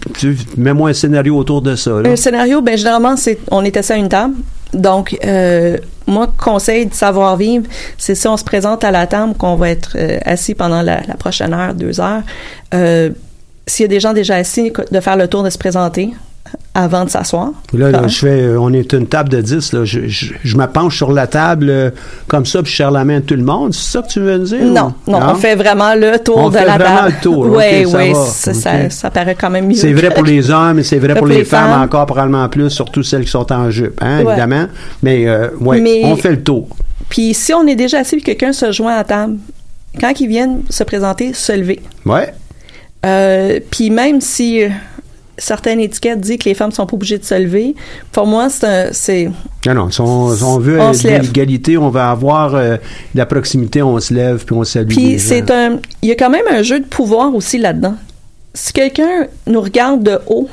[0.57, 1.91] mets-moi un scénario autour de ça.
[2.01, 2.11] Là.
[2.11, 4.35] un scénario, ben généralement c'est on est assis à une table.
[4.75, 9.35] Donc euh, moi conseil de savoir vivre, c'est si on se présente à la table
[9.35, 12.23] qu'on va être euh, assis pendant la, la prochaine heure, deux heures.
[12.75, 13.11] Euh,
[13.67, 16.13] s'il y a des gens déjà assis, de faire le tour de se présenter
[16.75, 17.53] avant de s'asseoir.
[17.73, 18.09] Là, là, Ah.
[18.09, 19.85] je fais, euh, on est une table de 10, là.
[19.85, 21.91] Je, je, je me penche sur la table euh,
[22.27, 23.73] comme ça, puis je serre la main à tout le monde.
[23.73, 24.65] C'est ça que tu veux dire?
[24.65, 27.15] Non, non, on fait vraiment le tour On de fait la vraiment table.
[27.17, 29.75] le tour, Oui, oui, ça, ça, ça paraît quand même mieux.
[29.75, 31.83] C'est vrai pour les hommes, et c'est vrai pour les, femmes, femmes.
[31.83, 34.33] encore probablement plus, surtout celles qui sont en jupe, hein, Ouais.
[34.33, 34.67] évidemment.
[35.03, 36.69] Mais, euh, ouais, Mais- on fait le tour.
[37.09, 39.37] Puis si on est déjà assis et quelqu'un se joint à la table,
[40.01, 41.81] quand ils viennent se présenter, se lever.
[42.05, 42.33] Ouais.
[43.07, 44.69] Euh, puis même si euh,
[45.39, 47.75] certaines étiquettes disent que les femmes sont pas obligées de se lever,
[48.13, 49.31] pour moi, c'est
[49.67, 53.19] Non, non, si on, si on veut On de l'égalité, on va avoir euh, de
[53.19, 55.79] la proximité, on se lève, puis on salue Puis c'est un.
[56.03, 57.97] Il y a quand même un jeu de pouvoir aussi là-dedans.
[58.55, 60.49] Si quelqu'un nous regarde de haut,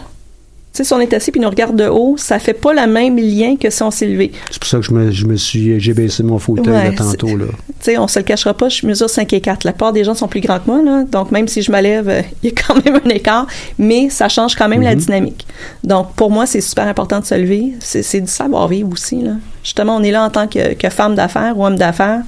[0.73, 2.89] tu sais, si on est assis puis nous regarde de haut, ça fait pas le
[2.89, 4.31] même lien que si on s'est levé.
[4.49, 6.95] C'est pour ça que je me, je me suis, j'ai baissé mon fauteuil Ouais, là,
[6.95, 7.45] tantôt, là.
[7.81, 9.65] Tu sais, on se le cachera pas, je mesure 5 et 4.
[9.65, 11.03] La plupart des gens sont plus grands que moi, là.
[11.03, 14.09] Donc, même si je me lève, euh, il y a quand même un écart, mais
[14.09, 15.45] ça change quand même la dynamique.
[15.83, 17.73] Donc, pour moi, c'est super important de se lever.
[17.81, 19.33] C'est du savoir-vivre aussi, là.
[19.63, 22.21] Justement, on est là en tant que, que femme d'affaires ou homme d'affaires.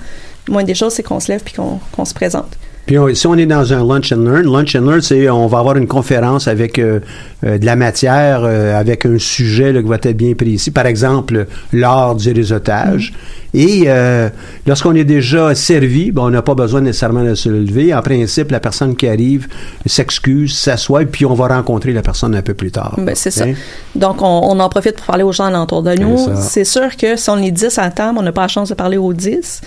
[0.50, 2.58] Moins des choses, c'est qu'on se lève puis qu'on qu'on se présente.
[2.86, 5.48] Puis on- si on est dans un lunch and learn, lunch and learn, c'est on
[5.48, 7.00] va avoir une conférence avec euh,
[7.46, 10.70] euh, de la matière, euh, avec un sujet là, qui va être bien précis.
[10.72, 13.14] Par exemple, l'art du réseautage.
[13.56, 14.30] Et euh,
[14.66, 17.94] lorsqu'on est déjà servi, ben, on n'a pas besoin nécessairement de se lever.
[17.94, 19.48] En principe, la personne qui arrive
[19.86, 22.96] s'excuse, s'assoit, et puis on va rencontrer la personne un peu plus tard.
[22.98, 23.46] Ben, c'est ça.
[23.46, 23.54] Hein?
[23.96, 26.18] Donc, on, on en profite pour parler aux gens alentour de nous.
[26.42, 28.70] C'est sûr que si on est 10 à la table, on n'a pas la chance
[28.70, 29.62] de parler aux 10.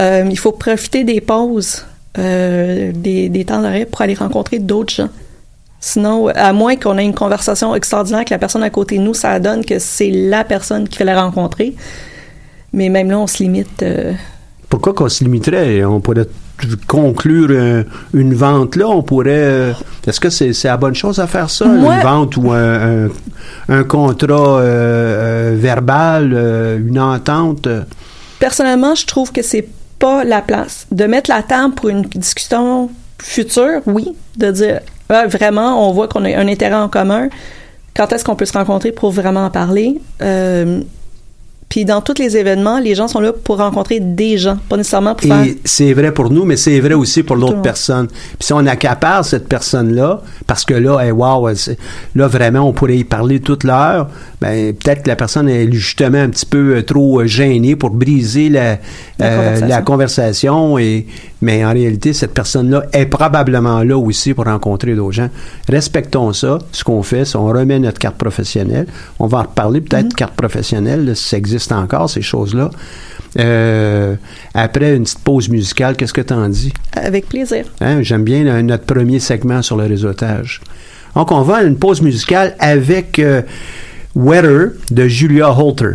[0.00, 1.84] Euh, il faut profiter des pauses,
[2.16, 5.08] euh, des, des temps d'arrêt pour aller rencontrer d'autres gens.
[5.80, 9.14] Sinon, à moins qu'on ait une conversation extraordinaire que la personne à côté de nous,
[9.14, 11.74] ça donne que c'est la personne qui fait la rencontrer.
[12.72, 13.82] Mais même là, on se limite.
[13.82, 14.12] euh,
[14.68, 15.84] Pourquoi qu'on se limiterait?
[15.84, 16.26] On pourrait
[16.88, 19.30] conclure euh, une vente là, on pourrait...
[19.30, 19.72] euh,
[20.04, 21.66] Est-ce que c'est c'est la bonne chose à faire ça?
[21.66, 23.08] Moi- Une vente ou un, un-
[23.68, 26.32] un contrat euh, verbal,
[26.84, 27.68] une entente?
[28.40, 29.68] Personnellement, je trouve que c'est
[29.98, 30.86] pas la place.
[30.90, 34.16] De mettre la table pour une discussion future, oui.
[34.36, 37.28] De dire, ah, vraiment, on voit qu'on a un intérêt en commun.
[37.96, 40.00] Quand est-ce qu'on peut se rencontrer pour vraiment en parler?
[40.22, 40.80] Euh,
[41.68, 45.14] puis dans tous les événements, les gens sont là pour rencontrer des gens, pas nécessairement
[45.14, 45.44] pour faire...
[45.44, 48.06] Et c'est vrai pour nous, mais c'est vrai aussi pour l'autre personne.
[48.08, 51.48] Puis si on accapare cette personne-là, parce que là, hey, wow,
[52.14, 54.08] là vraiment, on pourrait y parler toute l'heure,
[54.40, 57.90] ben peut-être que la personne est justement un petit peu euh, trop euh, gênée pour
[57.90, 58.78] briser la,
[59.18, 59.68] La euh, conversation.
[59.68, 60.78] la conversation.
[60.78, 61.06] Et,
[61.42, 65.28] mais en réalité, cette personne-là est probablement là aussi pour rencontrer d'autres gens.
[65.68, 66.58] Respectons ça.
[66.72, 68.86] Ce qu'on fait, c'est on remet notre carte professionnelle.
[69.18, 70.08] On va en reparler peut-être Mhm.
[70.10, 72.70] de carte professionnelle, là, si ça existe encore, ces choses-là.
[73.38, 74.16] Euh,
[74.54, 76.72] après une petite pause musicale, qu'est-ce que tu en dis?
[76.92, 77.66] Avec plaisir.
[77.80, 80.60] Hein, J'aime bien euh, notre premier segment sur le réseautage.
[81.14, 83.42] Donc, on va à une pause musicale avec euh,
[84.14, 85.94] Weather de Julia Holter.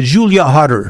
[0.00, 0.88] Julia Hutter.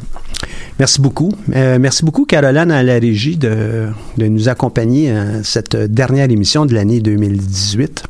[0.79, 1.33] Merci beaucoup.
[1.55, 6.75] Euh, merci beaucoup, Caroline, à la régie, de, nous accompagner à cette dernière émission de
[6.75, 8.03] l'année 2018.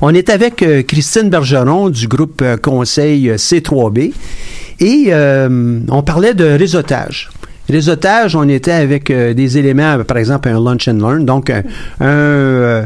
[0.00, 4.12] On est avec euh, Christine Bergeron du groupe euh, Conseil euh, C3B.
[4.80, 7.30] Et euh, on parlait de réseautage.
[7.68, 11.62] Réseautage, on était avec euh, des éléments, par exemple un lunch and learn, donc un,
[12.00, 12.82] euh,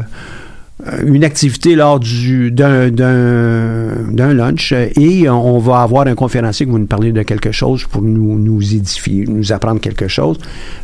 [1.05, 6.65] une activité lors du d'un d'un d'un lunch euh, et on va avoir un conférencier
[6.65, 10.37] qui va nous parler de quelque chose pour nous nous édifier, nous apprendre quelque chose.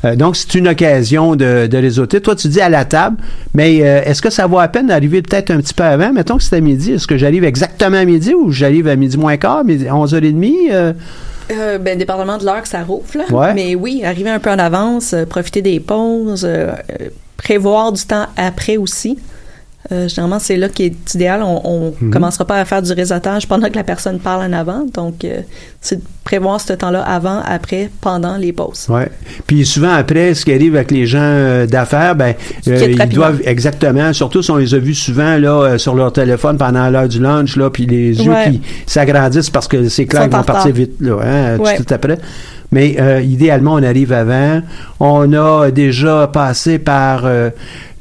[0.05, 2.21] Euh, donc c'est une occasion de, de réseauter.
[2.21, 3.17] Toi tu dis à la table,
[3.53, 6.11] mais euh, est-ce que ça vaut à peine d'arriver peut-être un petit peu avant?
[6.13, 9.17] Mettons que c'est à midi, est-ce que j'arrive exactement à midi ou j'arrive à midi
[9.17, 10.93] moins quart, midi 11h30 euh,
[11.51, 13.25] Euh, ben, dépendamment de l'heure que ça rouvre, là.
[13.29, 13.53] Ouais.
[13.53, 18.03] Mais oui, arriver un peu en avance, euh, profiter des pauses, euh, euh, prévoir du
[18.03, 19.17] temps après aussi.
[19.91, 21.41] Euh, généralement, c'est là qui est idéal.
[21.43, 22.09] On, on Mhm.
[22.11, 24.85] commencera pas à faire du réseautage pendant que la personne parle en avant.
[24.93, 25.41] Donc, euh,
[25.81, 28.85] c'est de prévoir ce temps-là avant, après, pendant les pauses.
[28.87, 29.09] Ouais.
[29.45, 32.33] Puis souvent après, ce qui arrive avec les gens euh, d'affaires, ben
[32.65, 36.89] Ils doivent exactement, surtout si on les a vus souvent là sur leur téléphone pendant
[36.89, 38.51] l'heure du lunch là, puis les yeux Ouais.
[38.51, 41.71] qui s'agrandissent parce que c'est clair qu'ils vont partir vite là, hein, tout Ouais.
[41.71, 42.17] de suite après.
[42.73, 44.62] Mais euh, idéalement, on arrive avant.
[44.99, 47.51] On a déjà passé par euh,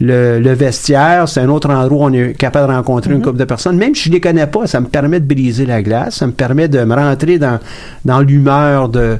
[0.00, 1.28] le, le vestiaire.
[1.28, 3.76] C'est un autre endroit où on est capable de rencontrer une couple de personnes.
[3.76, 6.16] Même si je les connais pas, ça me permet de briser la glace.
[6.16, 7.60] Ça me permet de me rentrer dans,
[8.06, 9.18] dans l'humeur de,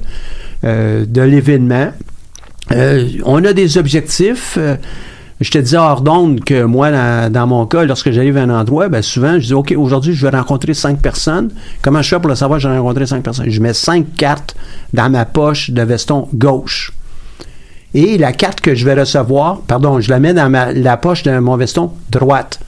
[0.65, 1.89] euh, de l'événement.
[2.73, 4.59] Euh, on a des objectifs.
[5.43, 6.91] Je te disais hors d'onde que moi,
[7.29, 10.27] dans, mon cas, lorsque j'arrive à un endroit, ben souvent, je dis, OK, aujourd'hui, je
[10.27, 11.51] vais rencontrer cinq personnes.
[11.83, 13.51] Comment je fais pour le savoir que j'ai rencontré cinq personnes?
[13.51, 14.55] Je mets cinq cartes
[14.93, 16.93] dans ma poche de veston gauche.
[17.95, 21.39] Et la carte que je vais recevoir, pardon, je la mets dans la poche de
[21.39, 22.61] mon veston droite.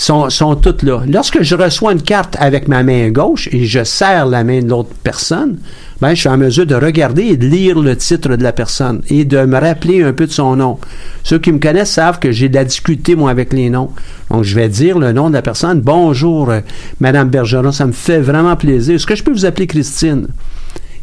[0.00, 1.02] Sont, toutes là.
[1.06, 4.68] Lorsque je reçois une carte avec ma main gauche et je serre la main de
[4.70, 5.58] l'autre personne,
[6.00, 9.02] ben, je suis en mesure de regarder et de lire le titre de la personne
[9.10, 10.78] et de me rappeler un peu de son nom.
[11.22, 13.90] Ceux qui me connaissent savent que j'ai de la difficulté, moi, avec les noms.
[14.30, 15.82] Donc, je vais dire le nom de la personne.
[15.82, 16.60] Bonjour, euh,
[16.98, 18.94] Madame Bergeron, ça me fait vraiment plaisir.
[18.94, 20.28] Est-ce que je peux vous appeler Christine?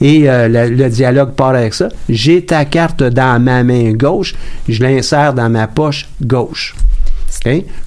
[0.01, 1.89] Et euh, le dialogue part avec ça.
[2.09, 4.33] J'ai ta carte dans ma main gauche,
[4.67, 6.73] je l'insère dans ma poche gauche.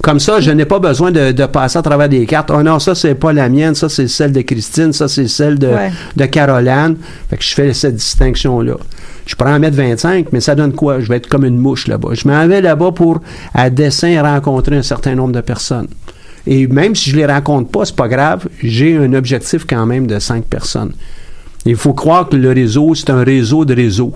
[0.03, 2.51] Comme ça, je n'ai pas besoin de, de passer à travers des cartes.
[2.55, 5.59] Oh non, ça, c'est pas la mienne, ça, c'est celle de Christine, ça, c'est celle
[5.59, 5.91] de, Ouais.
[6.17, 6.97] de Caroline.
[7.29, 8.75] Fait que je fais cette distinction-là.
[9.27, 11.01] Je prends 1m25, mais ça donne quoi?
[11.01, 12.11] Je vais être comme une mouche là-bas.
[12.15, 13.21] Je m'en vais là-bas pour,
[13.55, 15.89] à dessein, rencontrer un certain nombre de personnes.
[16.47, 20.07] Et même si je les rencontre pas, c'est pas grave, j'ai un objectif quand même
[20.07, 20.93] de 5 personnes.
[21.67, 24.15] Il faut croire que le réseau, c'est un réseau de réseaux.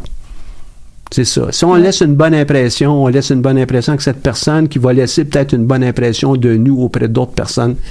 [1.10, 1.52] C'est ça.
[1.52, 4.78] Si on laisse une bonne impression, on laisse une bonne impression que cette personne qui
[4.78, 7.86] va laisser peut-être une bonne impression de nous auprès d'autres personnes, il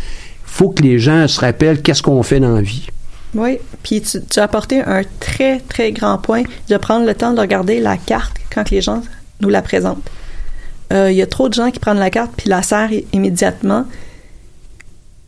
[0.46, 2.88] faut que les gens se rappellent qu'est-ce qu'on fait dans la vie.
[3.34, 7.34] Oui, puis tu, tu as apporté un très, très grand point de prendre le temps
[7.34, 9.02] de regarder la carte quand les gens
[9.42, 10.08] nous la présentent.
[10.92, 13.86] Euh, Il y a trop de gens qui prennent la carte puis la serrent immédiatement,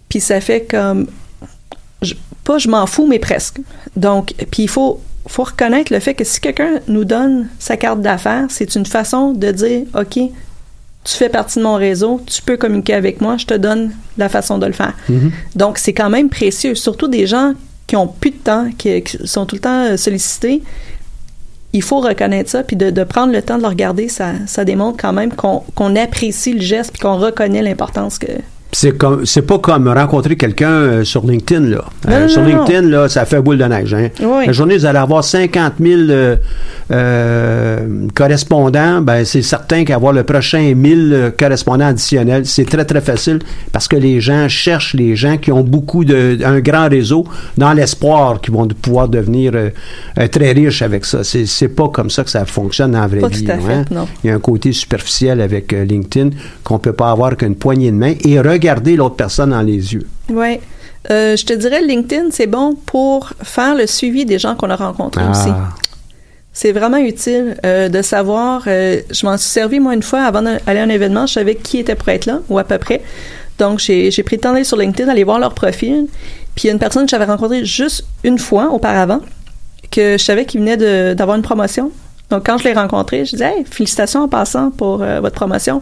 [0.09, 1.07] puis ça fait comme...
[2.01, 3.59] je- pas je m'en fous, mais presque.
[3.95, 8.01] Donc, puis il faut, faut reconnaître le fait que si quelqu'un nous donne sa carte
[8.01, 10.19] d'affaires, c'est une façon de dire, OK,
[11.05, 14.27] tu fais partie de mon réseau, tu peux communiquer avec moi, je te donne la
[14.29, 14.93] façon de le faire.
[15.55, 17.53] Donc, c'est quand même précieux, surtout des gens
[17.87, 20.63] qui ont plus de temps, qui, qui sont tout le temps euh, sollicités.
[21.73, 24.65] Il faut reconnaître ça, puis de, de prendre le temps de le regarder, ça, ça
[24.65, 28.27] démontre quand même qu'on qu'on apprécie le geste, puis qu'on reconnaît l'importance que...
[28.77, 31.85] C'est comme c'est pas comme rencontrer quelqu'un euh, sur LinkedIn là.
[32.09, 33.93] Euh, non, sur non, LinkedIn là, ça fait boule de neige.
[33.93, 34.09] Hein.
[34.19, 34.47] Oui.
[34.47, 36.35] La journée, vous allez avoir 50 000 euh,
[36.91, 38.99] euh, correspondants.
[38.99, 43.39] Ben c'est certain qu'avoir le prochain 1000 euh, correspondants additionnels, c'est très très facile
[43.71, 47.23] parce que les gens cherchent les gens qui ont beaucoup de un grand réseau
[47.57, 49.53] dans l'espoir qu'ils vont pouvoir devenir
[50.33, 51.23] très riches avec ça.
[51.23, 53.45] C'est c'est pas comme ça que ça fonctionne la vraie Pas vie.
[53.45, 53.85] tout à là, fait, hein.
[53.89, 54.07] non.
[54.25, 56.31] Il y a un côté superficiel avec LinkedIn
[56.65, 58.64] qu'on peut pas avoir qu'une poignée de main et regarder
[58.95, 60.07] l'autre personne dans les yeux.
[60.29, 60.59] Oui.
[61.11, 64.75] Euh, je te dirais, LinkedIn, c'est bon pour faire le suivi des gens qu'on a
[64.75, 65.49] rencontrés aussi.
[65.49, 65.69] Ah.
[66.51, 68.63] C'est vraiment utile euh, de savoir.
[68.67, 71.55] euh, je m'en suis servi, moi, une fois, avant d'aller à un événement, je savais
[71.55, 73.01] qui était pour être là, ou à peu près.
[73.59, 76.07] Donc, j'ai pris le temps d'aller sur LinkedIn, aller voir leur profil.
[76.55, 79.19] Puis, il y a une personne que j'avais rencontrée juste une fois auparavant,
[79.91, 81.91] que je savais qu'il venait d'avoir une promotion.
[82.29, 85.81] Donc, quand je l'ai rencontré, je disais, hey, félicitations en passant pour euh, votre promotion.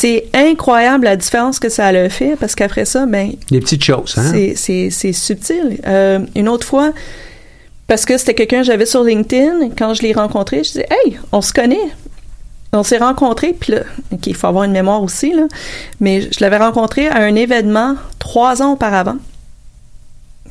[0.00, 4.14] C'est incroyable la différence que ça a fait parce qu'après ça, ben, Des petites choses,
[4.16, 4.32] hein?
[4.54, 5.80] c'est- subtil.
[5.88, 6.92] Euh, une autre fois,
[7.88, 11.18] parce que c'était quelqu'un que j'avais sur LinkedIn, quand je l'ai rencontré, je disais Hey,
[11.32, 11.88] on se connaît.
[12.72, 13.80] On s'est rencontrés, puis là,
[14.12, 15.48] OK, il faut avoir une mémoire aussi, là,
[15.98, 19.16] mais je l'avais rencontré à un événement trois ans auparavant.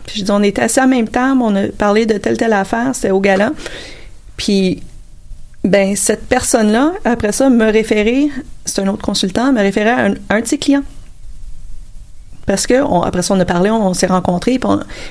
[0.08, 2.52] Puis je dis, on était assis en même temps, on a parlé de telle, telle
[2.52, 3.52] affaire, c'était au galant.
[4.36, 4.84] Puis,
[5.68, 8.30] ben, cette personne-là, après ça, me référait,
[8.66, 10.84] c'est un autre consultant, me référait à un, de ses clients.
[12.46, 14.60] parce que après ça, on a parlé, on, s'est rencontrés,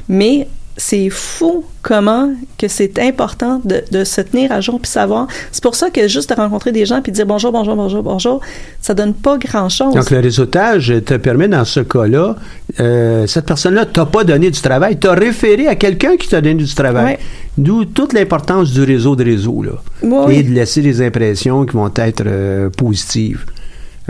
[0.08, 5.26] mais c'est fou comment que c'est important de, de se tenir à jour puis savoir.
[5.52, 8.02] C'est pour ça que juste de rencontrer des gens puis de dire bonjour, bonjour, bonjour,
[8.02, 8.40] bonjour,
[8.80, 9.94] ça donne pas grand-chose.
[9.94, 12.36] Donc, le réseautage te permet, dans ce cas-là,
[12.80, 16.62] euh, cette personne-là t'a pas donné du travail, t'a référé à quelqu'un qui t'a donné
[16.62, 17.04] du travail.
[17.04, 17.18] Ouais.
[17.56, 19.72] D'où toute l'importance du réseau de réseau, là.
[20.02, 20.44] Et oui.
[20.44, 23.46] de laisser des impressions qui vont être euh, positives.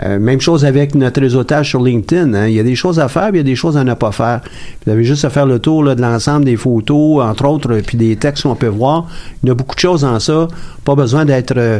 [0.03, 2.33] Euh, même chose avec notre réseautage sur LinkedIn.
[2.35, 2.47] hein.
[2.47, 3.93] Il y a des choses à faire, puis il y a des choses à ne
[3.95, 4.41] pas faire.
[4.85, 7.81] Vous avez juste à faire le tour là, de l'ensemble des photos, entre autres, euh,
[7.85, 9.07] puis des textes qu'on peut voir.
[9.43, 10.47] Il y a beaucoup de choses en ça.
[10.83, 11.79] Pas besoin d'être euh,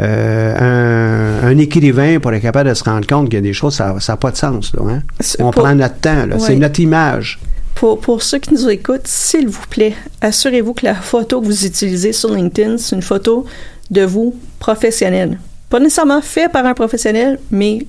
[0.00, 3.52] euh, un, un écrivain pour être capable de se rendre compte qu'il y a des
[3.52, 4.72] choses, ça n'a pas de sens.
[4.74, 5.02] Là, hein.
[5.40, 6.24] On pour- prend notre temps.
[6.38, 7.38] C'est notre image.
[7.74, 9.92] Pour, pour ceux qui nous écoutent, s'il vous plaît,
[10.22, 13.44] assurez-vous que la photo que vous utilisez sur LinkedIn, c'est une photo
[13.90, 15.38] de vous professionnelle.
[15.68, 17.86] Pas nécessairement fait par un professionnel, mais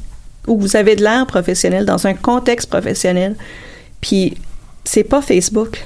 [0.47, 3.35] où vous avez de l'air professionnel, dans un contexte professionnel.
[4.01, 4.37] Puis,
[4.83, 5.83] c'est pas Facebook.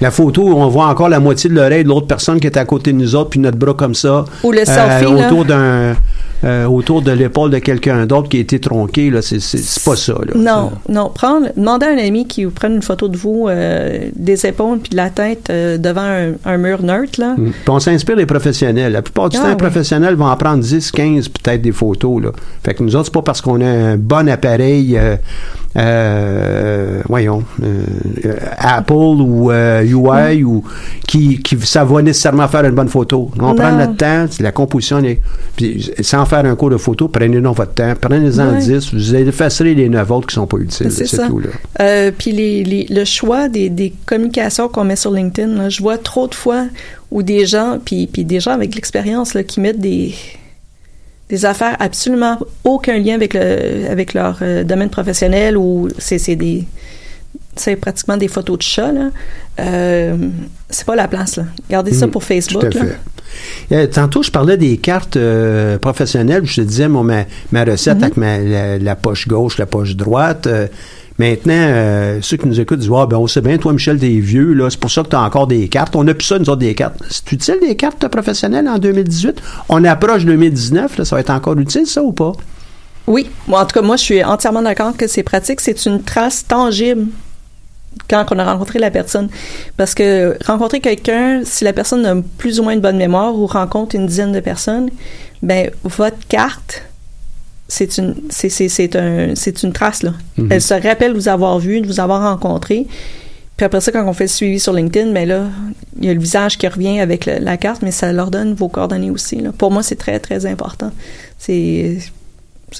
[0.00, 2.64] La photo, on voit encore la moitié de l'oreille de l'autre personne qui est à
[2.64, 4.24] côté de nous autres, puis notre bras comme ça.
[4.42, 5.94] Ou le euh, selfie, autour d'un
[6.44, 9.82] euh, autour de l'épaule de quelqu'un d'autre qui a été tronqué, là, c'est, c'est, c'est
[9.82, 10.12] pas ça.
[10.12, 10.34] Là.
[10.36, 11.08] Non, non.
[11.08, 14.78] Prendre, demandez à un ami qui vous prenne une photo de vous, euh, des épaules
[14.80, 17.34] puis de la tête euh, devant un, un mur neutre, là.
[17.38, 17.50] Mm.
[17.50, 18.92] Puis on s'inspire des professionnels.
[18.92, 19.58] La plupart du Ah, temps, les oui.
[19.58, 22.22] professionnels vont en prendre 10, 15, peut-être des photos.
[22.22, 22.30] Là.
[22.62, 24.98] Fait que nous autres, c'est pas parce qu'on a un bon appareil,
[25.76, 27.82] euh, euh, voyons, euh,
[28.24, 30.62] euh, Apple ou euh, UI ou
[31.06, 33.30] qui, qui ça va nécessairement faire une bonne photo.
[33.38, 34.98] On prend notre temps, c'est la composition.
[34.98, 35.20] les-
[35.56, 38.58] puis sans faire un cours de photo, prenez donc votre temps, prenez-en Ouais.
[38.60, 40.90] 10, vous effacerez les 9 autres qui sont pas utiles.
[40.90, 41.38] C'est tout.
[41.40, 41.48] Là.
[41.80, 45.82] Euh, puis les, les- le choix des, des communications qu'on met sur LinkedIn, là, je
[45.82, 46.66] vois trop de fois
[47.10, 50.14] où des gens, puis, puis des gens avec l'expérience, là, qui mettent des,
[51.28, 56.64] des affaires absolument aucun lien avec, le, avec leur euh, domaine professionnel ou c'est des
[57.58, 59.08] c'est pratiquement des photos de chats là.
[59.60, 60.16] Euh,
[60.68, 61.44] c'est pas la place là.
[61.70, 62.90] Gardez ça Mm, pour Facebook Tout à là.
[63.70, 63.74] fait.
[63.74, 65.18] Euh, tantôt, je parlais des cartes
[65.80, 66.44] professionnelles.
[66.44, 68.02] Je te disais, moi, ma, ma recette Mhm.
[68.04, 70.46] avec ma, la, la poche gauche, la poche droite.
[71.18, 74.08] Maintenant, euh, ceux qui nous écoutent disent Ah, ben, on sait bien, toi, Michel, t'es
[74.08, 75.96] vieux, là, c'est pour ça que tu as encore des cartes.
[75.96, 76.96] On n'a plus ça, nous autres, des cartes.
[77.10, 81.58] C'est utile, des cartes professionnelles en 2018 On approche 2019, là, ça va être encore
[81.58, 82.32] utile, ça, ou pas?
[83.06, 85.60] Oui, moi, en tout cas, moi, je suis entièrement d'accord que c'est pratique.
[85.60, 87.06] C'est une trace tangible
[88.08, 89.28] quand on a rencontré la personne.
[89.76, 93.46] Parce que rencontrer quelqu'un, si la personne a plus ou moins une bonne mémoire ou
[93.46, 94.90] rencontre une dizaine de personnes,
[95.42, 96.82] ben votre carte,
[97.68, 100.12] c'est une, c'est, c'est, c'est un, c'est une trace, là.
[100.38, 100.48] Mhm.
[100.52, 102.86] Elle se rappelle vous avoir vu, de vous avoir rencontré.
[103.56, 105.44] Puis après ça, quand on fait le suivi sur LinkedIn, ben là,
[105.98, 108.52] il y a le visage qui revient avec le- la carte, mais ça leur donne
[108.54, 109.36] vos coordonnées aussi.
[109.36, 109.50] Là.
[109.56, 110.92] Pour moi, c'est très, très important.
[111.38, 111.98] C'est,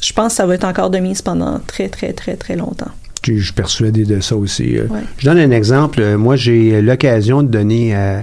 [0.03, 2.91] je pense que ça va être encore de mise pendant très, très, très, très longtemps.
[3.25, 4.77] Je je suis persuadé de ça aussi.
[4.79, 4.87] euh.
[4.89, 5.01] Ouais.
[5.19, 6.01] Je donne un exemple.
[6.01, 8.21] Euh, Moi, j'ai l'occasion de donner euh,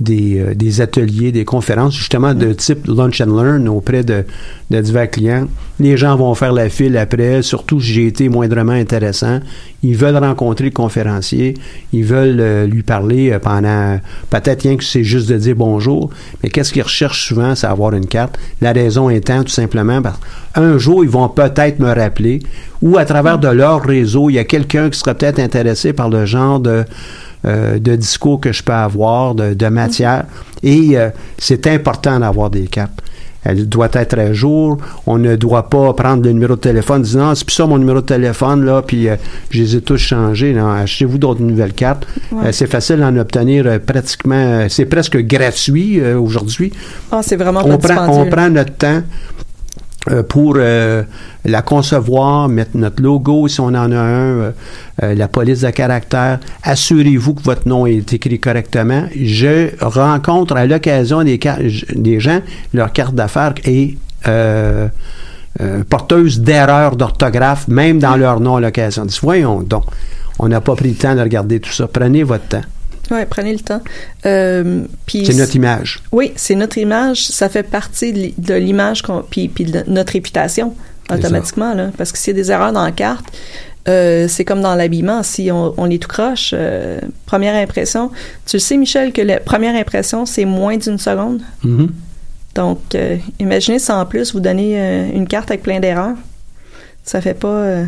[0.00, 4.24] des, euh, des ateliers, des conférences, justement de type Lunch and Learn auprès de,
[4.70, 5.48] de divers clients.
[5.80, 9.40] Les gens vont faire la file après, surtout si j'ai été moindrement intéressant.
[9.82, 11.54] Ils veulent rencontrer le conférencier,
[11.92, 13.98] ils veulent euh, lui parler euh, pendant,
[14.30, 16.10] peut-être rien que c'est juste de dire bonjour,
[16.42, 18.38] mais qu'est-ce qu'ils recherchent souvent, c'est avoir une carte.
[18.60, 20.18] La raison étant tout simplement parce
[20.54, 22.40] qu'un jour, ils vont peut-être me rappeler,
[22.82, 26.08] ou à travers de leur réseau, il y a quelqu'un qui serait peut-être intéressé par
[26.08, 26.84] le genre de
[27.44, 30.24] euh, de discours que je peux avoir, de, de matière.
[30.62, 33.02] Et euh, c'est important d'avoir des cartes.
[33.44, 34.78] Elle doit être à jour.
[35.06, 37.78] On ne doit pas prendre le numéro de téléphone, dire non, c'est plus ça mon
[37.78, 39.16] numéro de téléphone, là, puis euh,
[39.50, 40.58] je les ai tous changés.
[40.58, 42.06] Achetez-vous d'autres nouvelles cartes.
[42.32, 42.48] Ouais.
[42.48, 46.72] Euh, c'est facile d'en obtenir euh, pratiquement, c'est presque gratuit aujourd'hui.
[47.10, 49.02] Ah, c'est vraiment On prend, on prend notre temps
[50.22, 51.02] pour euh,
[51.44, 54.50] la concevoir, mettre notre logo si on en a un, euh,
[55.02, 56.38] euh, la police de caractère.
[56.62, 59.04] Assurez-vous que votre nom est écrit correctement.
[59.14, 61.38] Je rencontre à l'occasion des,
[61.94, 62.40] des gens,
[62.72, 63.96] leur carte d'affaires est
[64.26, 64.88] euh,
[65.60, 69.06] euh, porteuse d'erreurs d'orthographe, même dans leur nom à l'occasion.
[69.22, 69.84] Voyons donc,
[70.38, 71.88] on n'a pas pris le temps de regarder tout ça.
[71.88, 72.62] Prenez votre temps.
[73.10, 73.80] Oui, prenez le temps.
[74.26, 74.82] Euh,
[75.26, 76.02] C'est notre image.
[76.12, 77.26] Oui, c'est notre image.
[77.26, 80.74] Ça fait partie de l'i- de l'image, puis, puis de notre réputation,
[81.10, 81.74] automatiquement.
[81.74, 83.24] Là, parce que s'il y a des erreurs dans la carte,
[83.88, 85.22] euh, c'est comme dans l'habillement.
[85.22, 88.10] Si on, on est tout croche, euh, première impression.
[88.46, 91.40] Tu le sais, Michel, que la première impression, c'est moins d'une seconde.
[91.64, 91.88] Mhm.
[92.54, 96.16] Donc, euh, imaginez si en plus vous donnez une carte avec plein d'erreurs.
[97.04, 97.84] Ça fait pas.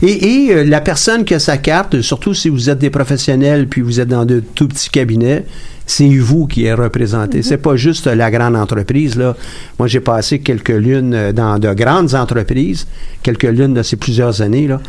[0.00, 3.68] Et, et, euh, la personne qui a sa carte, surtout si vous êtes des professionnels
[3.68, 5.44] puis vous êtes dans de tout petits cabinets,
[5.86, 7.42] c'est vous qui est représenté.
[7.42, 9.36] C'est pas juste la grande entreprise là.
[9.78, 12.86] Moi, j'ai passé quelques lunes euh, dans de grandes entreprises,
[13.22, 14.80] quelques lunes de ces plusieurs années là.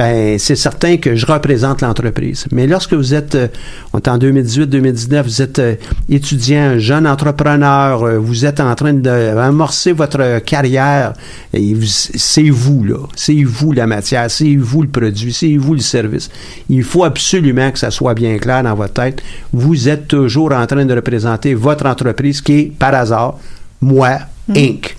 [0.00, 2.46] Ben c'est certain que je représente l'entreprise.
[2.52, 3.48] Mais lorsque vous êtes, euh,
[3.92, 5.74] on est en 2018-2019, vous êtes euh,
[6.08, 11.12] étudiant, jeune entrepreneur, euh, vous êtes en train d'amorcer votre carrière,
[11.52, 16.30] c'est vous là, c'est vous la matière, c'est vous le produit, c'est vous le service.
[16.70, 19.22] Il faut absolument que ça soit bien clair dans votre tête.
[19.52, 23.38] Vous êtes toujours en train de représenter votre entreprise qui est par hasard
[23.82, 24.96] moi Inc.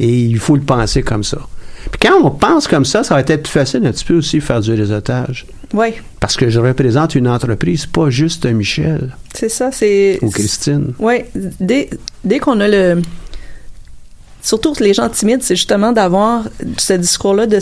[0.00, 1.38] Et il faut le penser comme ça.
[1.90, 4.40] Puis quand on pense comme ça, ça va être plus facile un petit peu aussi
[4.40, 5.46] faire du réseautage.
[5.72, 9.70] Oui, Parce que je représente une entreprise, pas juste un Michel c'est ça.
[9.70, 10.18] C'est.
[10.22, 10.92] ou Christine.
[10.98, 11.18] Oui,
[11.60, 11.88] dès,
[12.24, 13.00] dès qu'on a le.
[14.42, 16.44] Surtout les gens timides, c'est justement d'avoir
[16.78, 17.58] ce discours-là de,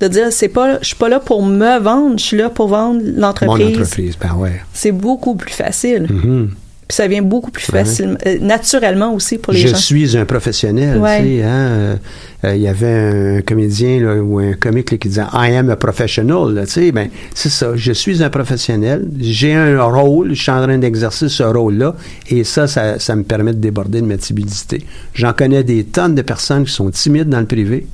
[0.00, 2.68] de dire c'est pas, je suis pas là pour me vendre, je suis là pour
[2.68, 3.76] vendre Mon l'entreprise.
[3.78, 4.60] entreprise, ben ouais.
[4.72, 6.06] C'est beaucoup plus facile.
[6.10, 6.50] Mhm.
[6.88, 7.80] Puis ça vient beaucoup plus Ouais.
[7.84, 9.76] facilement, euh, naturellement aussi pour les Je gens.
[9.76, 10.98] suis un professionnel.
[10.98, 11.20] Ouais.
[11.20, 11.96] tu sais, hein, euh,
[12.44, 15.68] euh, Il y avait un comédien là, ou un comique là, qui disait I am
[15.70, 16.54] a professional.
[16.54, 17.72] là, tu sais, ben, c'est ça.
[17.74, 19.08] Je suis un professionnel.
[19.18, 20.32] J'ai un rôle.
[20.34, 21.96] Je suis en train d'exercer ce rôle-là.
[22.30, 24.84] Et ça, ça, ça me permet de déborder de ma timidité.
[25.12, 27.86] J'en connais des tonnes de personnes qui sont timides dans le privé.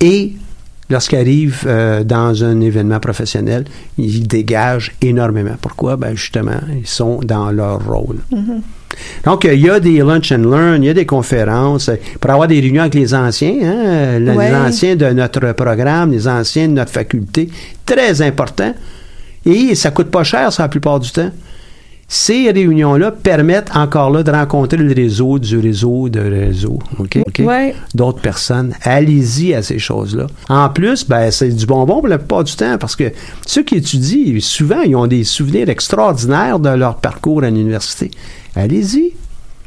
[0.00, 0.32] Et
[0.90, 3.64] lorsqu'ils arrivent euh, dans un événement professionnel,
[3.96, 5.54] ils dégagent énormément.
[5.60, 5.96] Pourquoi?
[5.96, 8.18] Ben justement, ils sont dans leur rôle.
[9.24, 11.94] Donc, euh, il y a des lunch and learn, il y a des conférences, euh,
[12.20, 14.54] pour avoir des réunions avec les anciens, hein, les Ouais.
[14.54, 17.48] anciens de notre programme, les anciens de notre faculté,
[17.86, 18.74] très important.
[19.46, 21.30] Et ça coûte pas cher, ça, la plupart du temps.
[22.12, 26.80] Ces réunions-là permettent encore là de rencontrer le réseau du réseau de réseau.
[26.98, 27.18] OK?
[27.24, 27.38] OK?
[27.46, 27.72] Ouais.
[27.94, 28.74] D'autres personnes.
[28.82, 30.26] Allez-y à ces choses-là.
[30.48, 33.12] En plus, ben, c'est du bonbon pour la plupart du temps parce que
[33.46, 38.10] ceux qui étudient, souvent, ils ont des souvenirs extraordinaires de leur parcours à l'université.
[38.56, 39.12] Allez-y.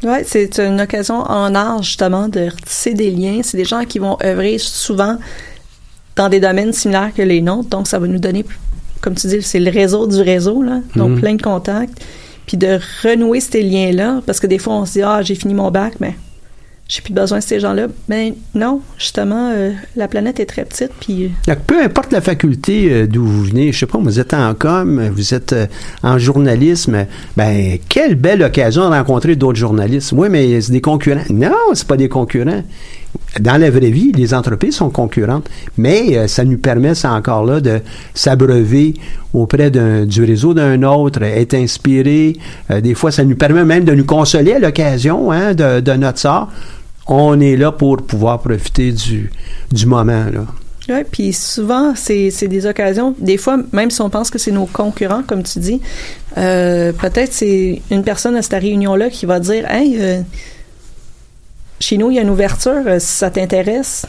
[0.03, 3.39] Oui, c'est une occasion en art, justement, de tisser des liens.
[3.41, 5.15] C'est des gens qui vont œuvrer souvent
[6.17, 7.69] dans des domaines similaires que les nôtres.
[7.69, 8.43] Donc, ça va nous donner,
[8.99, 10.81] comme tu dis, c'est le réseau du réseau, là.
[10.97, 11.19] Donc, Mhm.
[11.21, 12.03] plein de contacts.
[12.45, 15.53] Puis de renouer ces liens-là, parce que des fois, on se dit, ah, j'ai fini
[15.53, 16.15] mon bac, mais
[16.87, 17.87] j'ai plus besoin de ces gens-là.
[18.09, 22.91] Mais non, justement, euh, la planète est très petite, puis Donc, peu importe la faculté
[22.91, 25.67] euh, d'où vous venez, je sais pas, vous êtes en com, vous êtes euh,
[26.03, 27.05] en journalisme,
[27.37, 30.11] ben quelle belle occasion de rencontrer d'autres journalistes.
[30.11, 31.23] Oui, mais c'est des concurrents.
[31.29, 32.63] Non, c'est pas des concurrents.
[33.39, 37.43] Dans la vraie vie, les entreprises sont concurrentes, mais euh, ça nous permet, ça encore
[37.45, 37.81] là, de
[38.13, 38.93] s'abreuver
[39.33, 42.37] auprès du réseau d'un autre, être inspiré.
[42.69, 46.19] Euh, des fois, ça nous permet même de nous consoler à l'occasion hein, de, notre
[46.19, 46.49] sort.
[47.07, 49.31] On est là pour pouvoir profiter du,
[49.71, 50.25] du moment.
[50.31, 50.45] Là.
[50.89, 54.67] Oui, puis souvent, c'est des occasions, des fois, même si on pense que c'est nos
[54.67, 55.81] concurrents, comme tu dis,
[56.37, 60.23] euh, peut-être c'est une personne à cette réunion-là qui va dire Hey,
[61.83, 64.05] chez nous, il y a une ouverture, euh, si ça t'intéresse.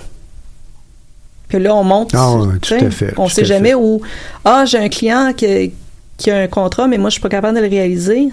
[1.48, 2.12] Puis là, on monte.
[2.14, 3.74] Ah tu tout à fait, On tout sait jamais fait.
[3.74, 4.00] où
[4.44, 5.72] Ah, j'ai un client qui,
[6.16, 8.28] qui a un contrat, mais moi, je suis pas capable de le réaliser.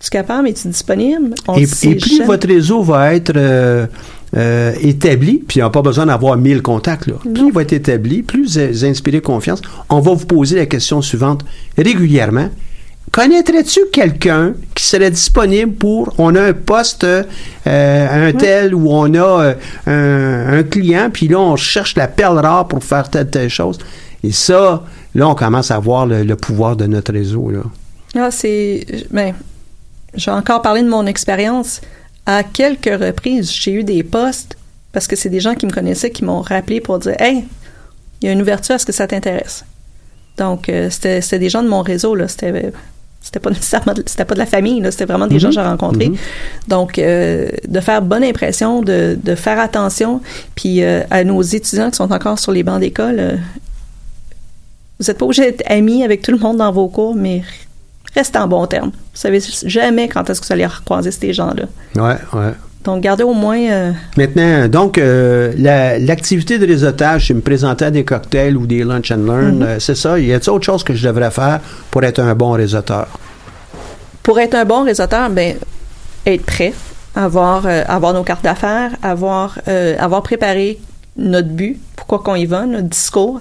[0.00, 1.34] Tu es capable, es-tu disponible?
[1.46, 3.86] On Et, sait et plus votre réseau va être euh,
[4.36, 7.14] euh, établi, puis il n'y a pas besoin d'avoir 1000 contacts, là.
[7.22, 11.02] plus il va être établi, plus vous inspirez confiance, on va vous poser la question
[11.02, 11.44] suivante
[11.76, 12.48] régulièrement.
[13.18, 17.24] Connaîtrais-tu quelqu'un qui serait disponible pour, on a un poste, euh,
[17.66, 19.54] un tel, où on a
[19.88, 23.80] euh, un, client, puis là, on cherche la perle rare pour faire telle, telle chose?
[24.22, 24.84] Et ça,
[25.16, 27.62] là, on commence à voir le, pouvoir de notre réseau, là.
[28.14, 28.86] Ah, c'est.
[29.10, 29.34] Ben,
[30.14, 31.80] je vais encore parler de mon expérience.
[32.24, 34.56] À quelques reprises, j'ai eu des postes
[34.92, 37.42] parce que c'est des gens qui me connaissaient qui m'ont rappelé pour dire Hey,
[38.22, 39.64] il y a une ouverture, est-ce que ça t'intéresse?
[40.36, 42.28] Donc, euh, c'était c'était des gens de mon réseau, là.
[42.28, 42.70] C'était.
[43.20, 45.54] C'était pas nécessairement de- c'était pas de la famille, là, c'était vraiment des gens que
[45.54, 46.06] j'ai rencontrés.
[46.68, 50.20] Donc, euh, de faire bonne impression, de, de faire attention,
[50.54, 53.36] puis euh, à nos étudiants qui sont encore sur les bancs d'école, euh,
[54.98, 57.42] vous n'êtes pas obligé d'être amis avec tout le monde dans vos cours, mais
[58.14, 58.90] restez en bon terme.
[58.90, 61.64] Vous savez jamais quand est-ce que vous allez recroiser ces gens-là.
[61.96, 62.52] Ouais, ouais.
[62.84, 63.58] Donc, gardez au moins...
[63.58, 68.66] euh, Maintenant, donc, euh, la- l'activité de réseautage, c'est me présenter à des cocktails ou
[68.66, 70.18] des lunch and learn, euh, c'est ça.
[70.18, 71.60] Y a-t-il autre chose que je devrais faire
[71.90, 73.08] pour être un bon réseauteur?
[74.22, 75.56] pour être un bon réseauteur, ben,
[76.26, 76.74] être prêt,
[77.16, 79.58] avoir, avoir nos cartes d'affaires, avoir,
[79.98, 80.78] avoir préparé
[81.16, 83.40] notre but, pourquoi qu'on y va, notre discours.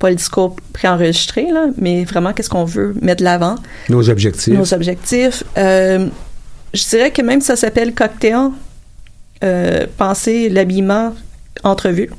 [0.00, 3.54] Pas le discours préenregistré, là, mais vraiment qu'est-ce qu'on veut mettre de l'avant.
[3.88, 4.52] Nos objectifs.
[4.52, 5.44] nos objectifs.
[5.56, 8.48] Je dirais que même si ça s'appelle cocktail,
[9.44, 11.14] euh, pensez l'habillement
[11.64, 12.10] entrevue.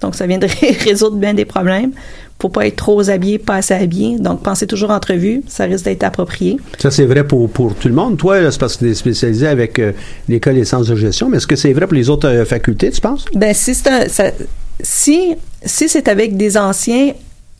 [0.00, 0.50] Donc, ça viendrait
[0.84, 1.92] résoudre bien des problèmes
[2.38, 4.18] pour pas être trop habillé, pas assez habillé.
[4.18, 5.42] Donc, pensez toujours entrevue.
[5.48, 6.58] Ça risque d'être approprié.
[6.78, 8.18] Ça, c'est vrai pour, pour tout le monde.
[8.18, 9.92] Toi, c'est parce que tu es spécialisé avec euh,
[10.28, 12.90] l'école des sciences de gestion, mais est-ce que c'est vrai pour les autres euh, facultés,
[12.90, 13.24] tu penses?
[13.34, 14.32] Ben, si c'est un, ça-
[14.80, 15.34] si
[15.64, 17.12] si c'est avec des anciens,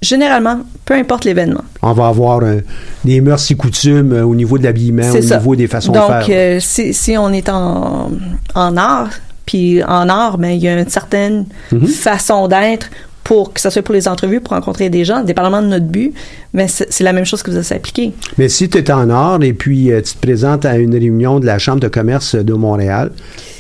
[0.03, 1.63] généralement, peu importe l'événement.
[1.83, 2.61] On va avoir euh,
[3.05, 5.39] des mœurs et coutumes euh, au niveau de l'habillement, au ça.
[5.39, 6.27] niveau des façons Donc, de faire.
[6.57, 8.11] euh, si, si on est en,
[8.55, 9.11] en art,
[9.47, 11.87] puis en art, ben, il y a une certaine Mhm.
[11.87, 12.89] façon d'être
[13.25, 16.15] pour que ce soit pour les entrevues, pour rencontrer des gens, dépendamment de notre but,
[16.55, 18.13] mais c'est c'est la même chose que vous avez appliqué.
[18.39, 21.47] Mais si tu es en or et puis tu te présentes à une réunion de
[21.47, 23.11] la Chambre de commerce de Montréal,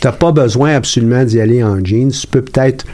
[0.00, 2.12] tu n'as pas besoin absolument d'y aller en jeans.
[2.12, 2.84] Tu peux peut-être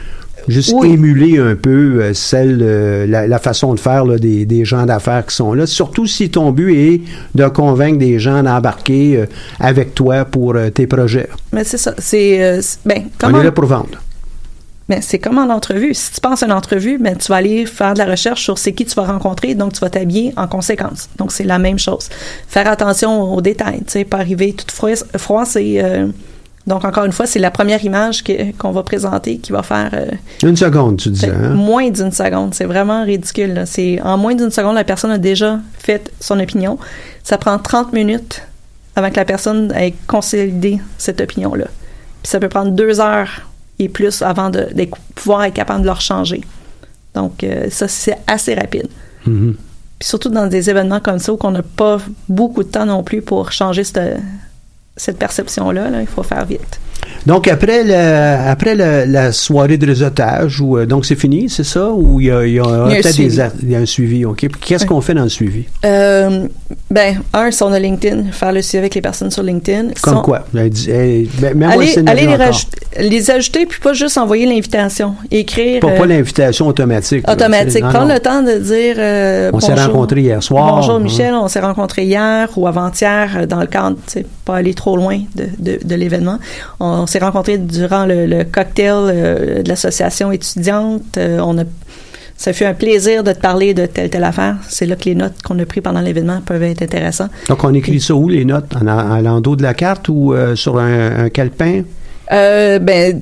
[0.47, 0.91] juste Oui.
[0.91, 4.85] émuler un peu euh, celle, euh, la, la façon de faire là, des, des gens
[4.85, 5.65] d'affaires qui sont là.
[5.65, 7.01] Surtout si ton but est
[7.35, 9.25] de convaincre des gens d'embarquer euh,
[9.59, 11.29] avec toi pour tes projets.
[11.51, 11.93] Mais c'est ça.
[11.97, 14.01] C'est ben, On comment est là pour vendre.
[14.89, 15.93] Mais c'est comme en entrevue.
[15.93, 18.57] Si tu penses à une entrevue, ben, tu vas aller faire de la recherche sur
[18.57, 21.09] c'est qui tu vas rencontrer, donc tu vas t'habiller en conséquence.
[21.17, 22.09] Donc c'est la même chose.
[22.49, 24.71] Faire attention aux détails, tu sais, pas arriver toute
[25.17, 26.07] froissée, euh,
[26.65, 28.23] donc encore une fois, c'est la première image
[28.57, 30.07] qu'on va présenter qui va faire euh,
[30.43, 31.29] Une seconde, tu disais.
[31.29, 31.49] Hein?
[31.49, 32.53] moins d'une seconde.
[32.53, 33.63] C'est vraiment ridicule.
[33.65, 36.77] C'est en moins d'une seconde, la personne a déjà fait son opinion.
[37.23, 38.43] Ça prend 30 minutes
[38.95, 41.65] avant que la personne ait consolidé cette opinion-là.
[42.21, 43.41] Puis ça peut prendre deux heures
[43.79, 46.41] et plus avant de, de pouvoir être capable de leur changer.
[47.13, 48.87] Donc euh, ça, c'est assez rapide.
[49.25, 49.55] Mhm.
[49.99, 51.97] Puis surtout dans des événements comme ça où on n'a pas
[52.29, 54.19] beaucoup de temps non plus pour changer cette,
[54.95, 56.79] cette perception-là, là, il faut faire vite.
[57.25, 61.89] Donc, après, le, après le- la soirée de réseautage, euh, donc c'est fini, c'est ça?
[61.89, 63.41] Ou il y a, il y a un peut-être des suivi.
[63.41, 64.45] a- il y a un suivi, OK.
[64.61, 64.87] Qu'est-ce Oui.
[64.89, 65.63] qu'on fait dans le suivi?
[65.85, 66.47] Euh,
[66.91, 69.89] ben, un, si on a LinkedIn, faire le suivi avec les personnes sur LinkedIn.
[69.95, 70.45] Si Comme on- quoi?
[70.53, 72.27] Ben, le Allez,
[73.09, 75.15] les, ajouter, puis pas juste envoyer l'invitation.
[75.31, 75.79] Écrire.
[75.79, 77.29] Pas, pas euh, l'invitation automatique.
[77.29, 77.83] automatique.
[77.83, 78.95] Prendre le temps de dire.
[78.97, 80.75] euh, On s'est rencontrés hier soir.
[80.75, 80.99] Bonjour hein.
[80.99, 84.97] Michel, on s'est rencontrés hier ou avant-hier dans le cadre, tu sais, pas aller trop
[84.97, 86.37] loin de, de, de l'événement.
[86.79, 91.17] On, on s'est rencontrés durant le, le cocktail euh, de l'association étudiante.
[91.17, 91.63] Euh, on a,
[92.35, 94.57] ça fait un plaisir de te parler de telle telle affaire.
[94.67, 97.31] C'est là que les notes qu'on a prises pendant l'événement peuvent être intéressantes.
[97.47, 98.75] Donc, on écrit ça où, les notes?
[98.75, 101.83] En, en l'endos de la carte ou euh, sur un, un calepin?
[102.31, 103.21] Euh, ben,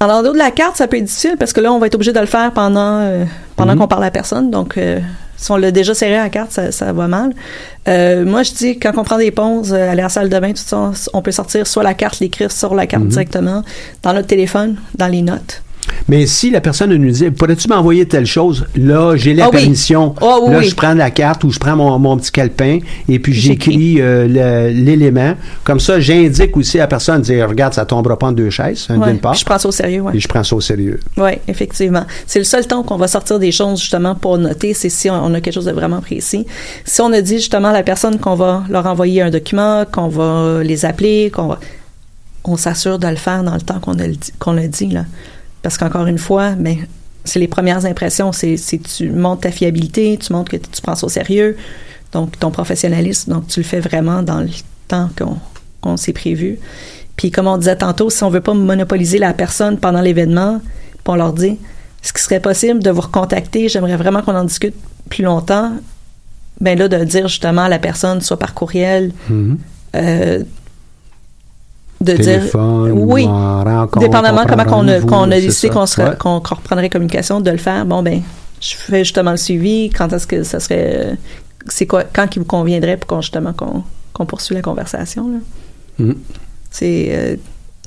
[0.00, 1.94] en endos de la carte, ça peut être difficile parce que là, on va être
[1.94, 3.08] obligé de le faire pendant,
[3.56, 3.78] pendant Mhm.
[3.78, 4.50] qu'on parle à personne.
[4.50, 4.76] Donc,
[5.36, 7.32] si on l'a déjà serré à la carte, ça, ça va mal.
[7.88, 10.38] Euh, moi, je dis, quand on prend des pauses, euh, aller à la salle de
[10.38, 13.10] bain, tout ça, on peut sortir soit la carte, l'écrire sur la carte Mhm.
[13.10, 13.62] directement,
[14.02, 15.62] dans notre téléphone, dans les notes.
[16.08, 18.66] Mais si la personne nous dit, pourrais-tu m'envoyer telle chose?
[18.76, 19.58] Là, j'ai la Ah oui.
[19.58, 20.14] permission.
[20.20, 20.68] Ah oui, là, oui.
[20.68, 22.78] je prends la carte ou je prends mon, mon petit calepin
[23.08, 23.96] et puis J'écris.
[24.00, 25.34] euh, l'élément.
[25.64, 28.86] Comme ça, j'indique aussi à la personne, dire, regarde, ça tombera pas en deux chaises,
[28.90, 29.34] hein, Ouais, d'une part.
[29.34, 30.16] je prends ça au sérieux, ouais.
[30.16, 31.00] Et je prends ça au sérieux.
[31.16, 32.04] Oui, effectivement.
[32.26, 35.14] C'est le seul temps qu'on va sortir des choses justement pour noter, c'est si on,
[35.14, 36.46] on a quelque chose de vraiment précis.
[36.84, 40.08] Si on a dit justement à la personne qu'on va leur envoyer un document, qu'on
[40.08, 41.60] va les appeler, qu'on va,
[42.44, 44.88] on s'assure de le faire dans le temps qu'on a, le dit- qu'on a dit
[44.88, 45.04] là.
[45.64, 46.76] Parce qu'encore une fois, ben
[47.24, 48.56] c'est les premières impressions, c'est,
[48.96, 51.56] tu montres ta fiabilité, tu montres que tu prends ça au sérieux,
[52.12, 54.50] donc ton professionnalisme, donc tu le fais vraiment dans le
[54.88, 55.08] temps
[55.82, 56.58] qu'on, s'est prévu.
[57.16, 60.60] Puis comme on disait tantôt, si on veut pas monopoliser la personne pendant l'événement,
[61.06, 61.56] on leur dit,
[62.02, 63.70] est-ce qu'il serait possible de vous recontacter?
[63.70, 64.74] J'aimerais vraiment qu'on en discute
[65.08, 65.72] plus longtemps.
[66.60, 69.58] Ben là, de dire justement à la personne, soit par courriel, Mhm.
[69.96, 70.44] euh,
[72.04, 76.16] de Téléphone, dire oui, ou en rencontre, dépendamment comment qu'on a, qu'on décidé qu'on Ouais.
[76.18, 77.84] qu'on, reprendrait communication, de le faire.
[77.86, 78.22] Bon ben,
[78.60, 79.90] je fais justement le suivi.
[79.90, 81.16] Quand est-ce que ça serait,
[81.66, 85.38] c'est quoi, quand qui vous conviendrait pour qu'on justement qu'on, poursuive la conversation là?
[85.98, 86.16] Mhm.
[86.70, 87.36] C'est euh,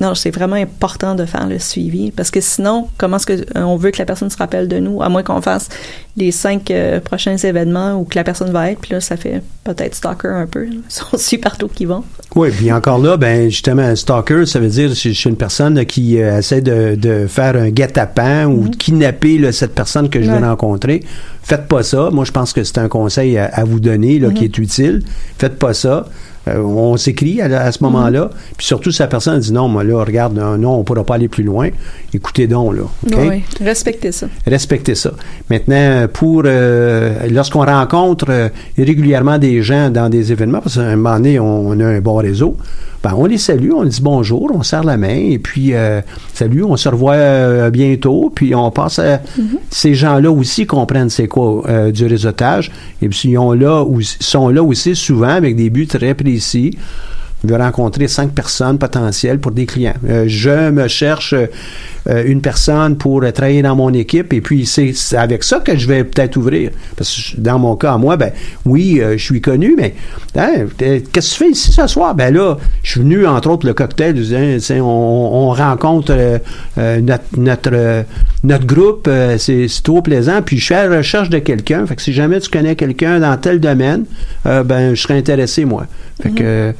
[0.00, 3.76] non, c'est vraiment important de faire le suivi parce que sinon, comment est-ce que euh,
[3.76, 5.68] veut que la personne se rappelle de nous, à moins qu'on fasse
[6.16, 9.42] les cinq euh, prochains événements où que la personne va être, puis là, ça fait
[9.64, 10.64] peut-être stalker un peu.
[10.64, 10.70] là.
[11.12, 12.04] Ils sont partout qu'ils vont.
[12.36, 15.84] Oui, puis encore là, ben justement, stalker, ça veut dire que je suis une personne
[15.86, 20.22] qui euh, essaie de, de faire un guet-apens ou de kidnapper là, cette personne que
[20.22, 20.38] je Ouais.
[20.38, 21.02] vais rencontrer.
[21.42, 22.10] Faites pas ça.
[22.12, 25.02] Moi, je pense que c'est un conseil à, à vous donner là, qui est utile.
[25.38, 26.06] Faites pas ça.
[26.56, 28.30] Euh, on s'écrit à, à ce moment-là.
[28.56, 31.14] Puis surtout, si la personne dit non, moi là, regarde, non, non, on pourra pas
[31.16, 31.68] aller plus loin.
[32.12, 32.82] Écoutez donc, là.
[33.16, 34.26] Oui, respectez ça.
[34.46, 35.12] respecter ça.
[35.50, 40.96] Maintenant, pour euh, lorsqu'on rencontre euh, régulièrement des gens dans des événements, parce qu'à un
[40.96, 42.56] moment donné, on, on a un bon réseau,
[43.10, 46.00] ben, on les salue, on dit bonjour, on serre la main, et puis euh,
[46.34, 49.20] salut, on se revoit euh, bientôt, puis on passe à
[49.70, 52.70] ces gens-là aussi comprennent c'est quoi euh, du réseautage,
[53.02, 56.76] et puis ils ont là, ou- sont là aussi souvent avec des buts très précis
[57.44, 59.94] Je veux rencontrer cinq personnes potentielles pour des clients.
[60.08, 61.34] Euh, je me cherche
[62.08, 65.76] euh, une personne pour euh, travailler dans mon équipe et puis c'est avec ça que
[65.76, 66.70] je vais peut-être ouvrir.
[66.96, 68.32] Parce que dans mon cas, moi, ben
[68.64, 69.94] oui, euh, je suis connu, mais
[70.36, 72.14] hein, qu'est-ce que tu fais ici ce soir?
[72.14, 74.16] Ben là, je suis venu, entre autres, le cocktail,
[74.60, 76.40] sais, on, on rencontre
[76.76, 78.04] notre, notre,
[78.42, 81.86] notre groupe, c'est trop plaisant, puis je suis à la recherche de quelqu'un.
[81.86, 84.04] Fait que si jamais tu connais quelqu'un dans tel domaine,
[84.44, 85.86] ben je serais intéressé, moi.
[86.22, 86.72] Fait que, euh,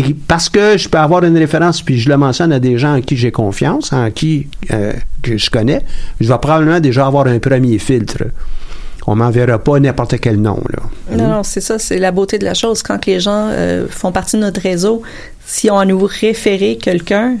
[0.00, 2.96] et parce que je peux avoir une référence, puis je le mentionne à des gens
[2.96, 4.92] en qui j'ai confiance, en qui euh,
[5.22, 5.82] que je connais,
[6.20, 8.24] je vais probablement déjà avoir un premier filtre.
[9.06, 11.16] On m'enverra pas n'importe quel nom, là.
[11.16, 12.82] Non, non, c'est ça, c'est la beauté de la chose.
[12.82, 15.02] Quand les gens euh, font partie de notre réseau,
[15.44, 17.36] si on a nous référer quelqu'un,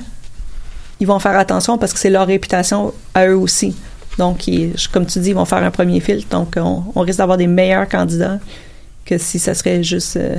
[1.00, 3.76] ils vont faire attention parce que c'est leur réputation à eux aussi.
[4.18, 4.44] Donc,
[4.92, 6.26] comme tu dis, ils vont faire un premier filtre.
[6.30, 8.38] Donc, on, on risque d'avoir des meilleurs candidats
[9.06, 10.36] que si ça serait juste euh,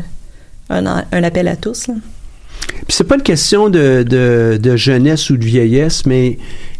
[0.71, 1.87] un, appel à tous.
[1.87, 1.95] là.
[2.87, 6.37] Puis c'est pas une question de, jeunesse ou de vieillesse, mais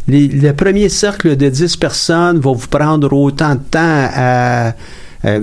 [0.08, 4.72] les- le premier cercle de 10 personnes va vous prendre autant de temps à-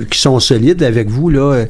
[0.09, 1.63] qui sont solides avec vous, là,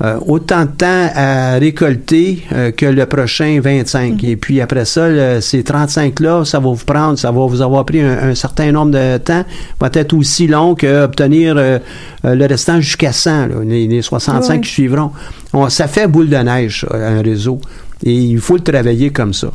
[0.00, 4.22] euh, autant de temps à récolter euh, que le prochain 25.
[4.24, 7.84] Et puis après ça, le- ces 35-là, ça va vous prendre, ça va vous avoir
[7.84, 9.44] pris un, un certain nombre de temps,
[9.80, 11.78] va être aussi long qu'obtenir euh,
[12.24, 14.60] le restant jusqu'à 100, là, les, les 65 Ouais.
[14.60, 15.10] qui suivront.
[15.52, 17.60] On- ça fait boule de neige, un réseau.
[18.04, 19.48] Et il faut le travailler comme ça.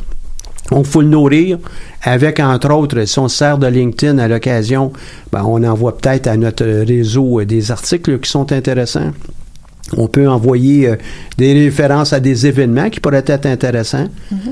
[0.70, 1.58] Il faut le nourrir
[2.02, 4.92] avec, entre autres, si on se sert de LinkedIn à l'occasion,
[5.32, 9.12] ben, on envoie peut-être à notre réseau des articles qui sont intéressants.
[9.96, 10.96] On peut envoyer euh,
[11.38, 14.08] des références à des événements qui pourraient être intéressants.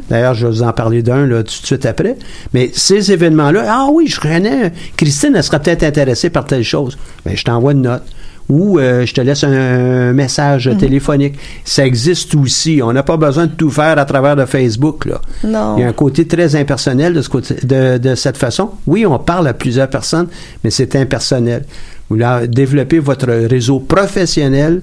[0.08, 2.16] D'ailleurs, je vais vous en parler d'un tout de suite après.
[2.54, 6.96] Mais ces événements-là, ah oui, je connais, Christine, elle serait peut-être intéressée par telle chose.
[7.24, 8.02] Ben, je t'envoie une note.
[8.48, 11.34] Ou euh, je te laisse un, un message téléphonique.
[11.64, 12.80] Ça existe aussi.
[12.80, 15.04] On n'a pas besoin de tout faire à travers de Facebook.
[15.04, 15.20] Là.
[15.42, 15.76] Non.
[15.76, 18.70] Il y a un côté très impersonnel de, ce côté, de, de cette façon.
[18.86, 20.28] Oui, on parle à plusieurs personnes,
[20.62, 21.64] mais c'est impersonnel.
[22.08, 24.80] Vous voulez développer votre réseau professionnel,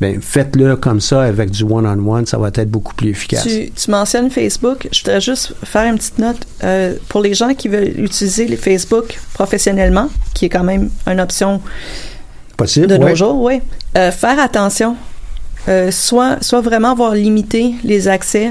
[0.00, 3.44] ben, faites-le comme ça avec du one-on-one, ça va être beaucoup plus efficace.
[3.44, 4.88] Tu, tu mentionnes Facebook.
[4.90, 6.46] Je voudrais juste faire une petite note.
[6.64, 11.20] Euh, pour les gens qui veulent utiliser les Facebook professionnellement, qui est quand même une
[11.20, 11.60] option
[12.56, 12.88] Possible?
[12.88, 13.10] de ouais.
[13.10, 13.60] nos jours, oui.
[13.96, 14.96] Euh, faire attention.
[15.68, 18.50] Euh, soit, soit vraiment avoir limité les accès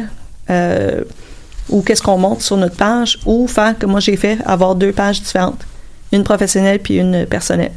[1.70, 4.92] ou qu'est-ce qu'on montre sur notre page, ou faire, comme moi j'ai fait, avoir deux
[4.92, 5.66] pages différentes.
[6.12, 7.72] Une professionnelle puis une personnelle.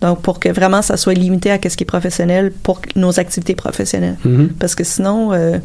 [0.00, 3.54] Donc, pour que vraiment ça soit limité à ce qui est professionnel pour nos activités
[3.54, 4.16] professionnelles.
[4.24, 4.50] Mhm.
[4.58, 5.58] Parce que sinon, euh,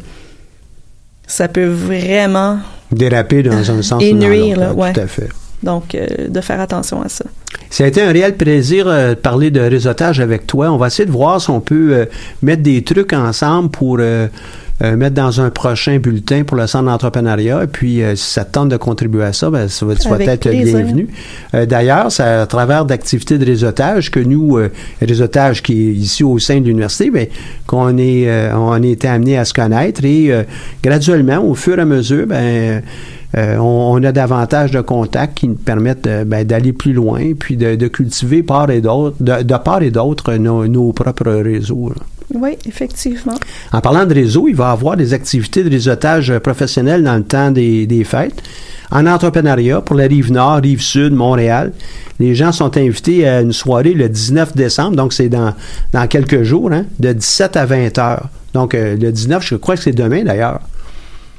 [1.26, 2.58] ça peut vraiment.
[2.92, 4.92] Déraper dans un sens Et ou dans nuire, l'autre, là, ouais.
[4.92, 5.28] Tout à fait.
[5.62, 7.24] Donc, euh, de faire attention à ça.
[7.70, 10.70] Ça a été un réel plaisir euh, de parler de réseautage avec toi.
[10.70, 12.04] On va essayer de voir si on peut euh,
[12.42, 13.98] mettre des trucs ensemble pour
[14.82, 17.64] euh, mettre dans un prochain bulletin pour le centre d'entrepreneuriat.
[17.64, 20.08] Et puis, euh, si ça te tente de contribuer à ça, ben, ça va, tu
[20.08, 21.08] vas être bienvenu.
[21.54, 24.70] Euh, D'ailleurs, c'est à travers d'activités de réseautage que nous, euh,
[25.00, 27.26] réseautage qui est ici au sein de l'université, ben,
[27.66, 30.42] qu'on est, euh, on a été amené à se connaître et euh,
[30.82, 32.82] graduellement, au fur et à mesure, ben,
[33.36, 37.56] euh, on, on a davantage de contacts qui nous permettent ben, d'aller plus loin, puis
[37.56, 41.88] de, de cultiver part et d'autre, de, de part et d'autre nos, nos propres réseaux.
[41.88, 42.02] là.
[42.34, 43.34] Oui, effectivement.
[43.72, 47.16] En parlant de réseau, il va y avoir des activités de réseautage euh, professionnel dans
[47.16, 48.42] le temps des, fêtes.
[48.90, 51.72] En entrepreneuriat, pour la rive nord, rive sud, Montréal,
[52.18, 55.54] les gens sont invités à une soirée le 19 décembre, donc c'est dans,
[55.92, 58.28] dans quelques jours, hein, de 17 à 20 heures.
[58.54, 60.60] Donc euh, le 19, je crois que c'est demain d'ailleurs.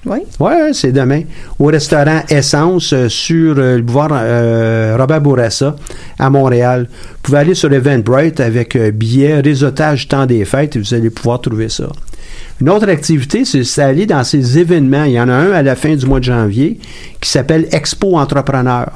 [0.06, 0.20] Oui.
[0.40, 1.24] Oui, c'est demain.
[1.60, 5.76] Au restaurant Essence euh, sur euh, le boulevard euh, Robert Bourassa
[6.18, 6.88] à Montréal.
[6.90, 11.42] Vous pouvez aller sur Eventbrite avec billets, réseautage temps des fêtes et vous allez pouvoir
[11.42, 11.88] trouver ça.
[12.62, 15.04] Une autre activité, c'est d'aller dans ces événements.
[15.04, 16.80] Il y en a un à la fin du mois de janvier
[17.20, 18.90] qui s'appelle Expo Entrepreneur.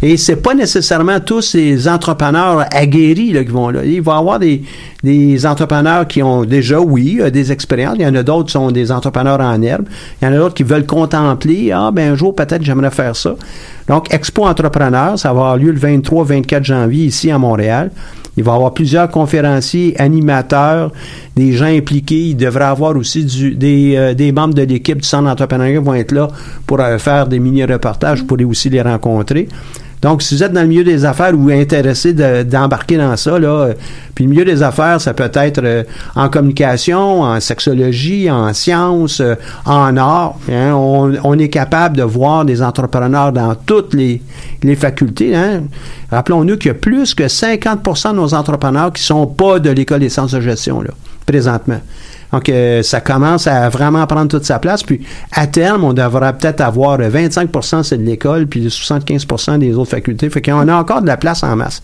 [0.00, 3.84] Et c'est pas nécessairement tous ces entrepreneurs aguerris là, qui vont là.
[3.84, 4.62] Il va y avoir des,
[5.02, 7.96] des entrepreneurs qui ont déjà, oui, euh, des expériences.
[7.98, 9.86] Il y en a d'autres qui sont des entrepreneurs en herbe.
[10.22, 11.72] Il y en a d'autres qui veulent contempler.
[11.74, 13.34] Ah, ben un jour, peut-être, j'aimerais faire ça.
[13.88, 17.90] Donc, Expo Entrepreneur, ça va avoir lieu le 23-24 janvier ici à Montréal.
[18.36, 20.92] Il va y avoir plusieurs conférenciers, animateurs,
[21.34, 22.20] des gens impliqués.
[22.28, 25.94] Il devrait avoir aussi du- des, euh, des membres de l'équipe du Centre d'entrepreneuriat vont
[25.94, 26.28] être là
[26.68, 28.20] pour euh, faire des mini-reportages.
[28.20, 29.48] Vous pourrez aussi les rencontrer.
[30.02, 33.38] Donc, si vous êtes dans le milieu des affaires ou intéressé de- d'embarquer dans ça,
[33.38, 33.74] là, euh,
[34.14, 35.82] puis le milieu des affaires, ça peut être euh,
[36.14, 39.34] en communication, en sexologie, en sciences, euh,
[39.64, 40.36] en art.
[40.50, 40.72] hein.
[40.74, 44.22] on, est capable de voir des entrepreneurs dans toutes les,
[44.76, 45.34] facultés.
[45.34, 45.62] hein.
[46.10, 50.00] Rappelons-nous qu'il y a plus que 50% de nos entrepreneurs qui sont pas de l'école
[50.00, 50.80] des sciences de gestion.
[50.80, 50.90] Là.
[51.26, 51.80] présentement.
[52.32, 54.82] Donc, euh, ça commence à vraiment prendre toute sa place.
[54.82, 55.00] Puis,
[55.32, 57.48] à terme, on devra peut-être avoir 25
[57.82, 60.28] c'est de l'école, puis 75% des autres facultés.
[60.30, 61.82] Fait qu'on a encore de la place en masse.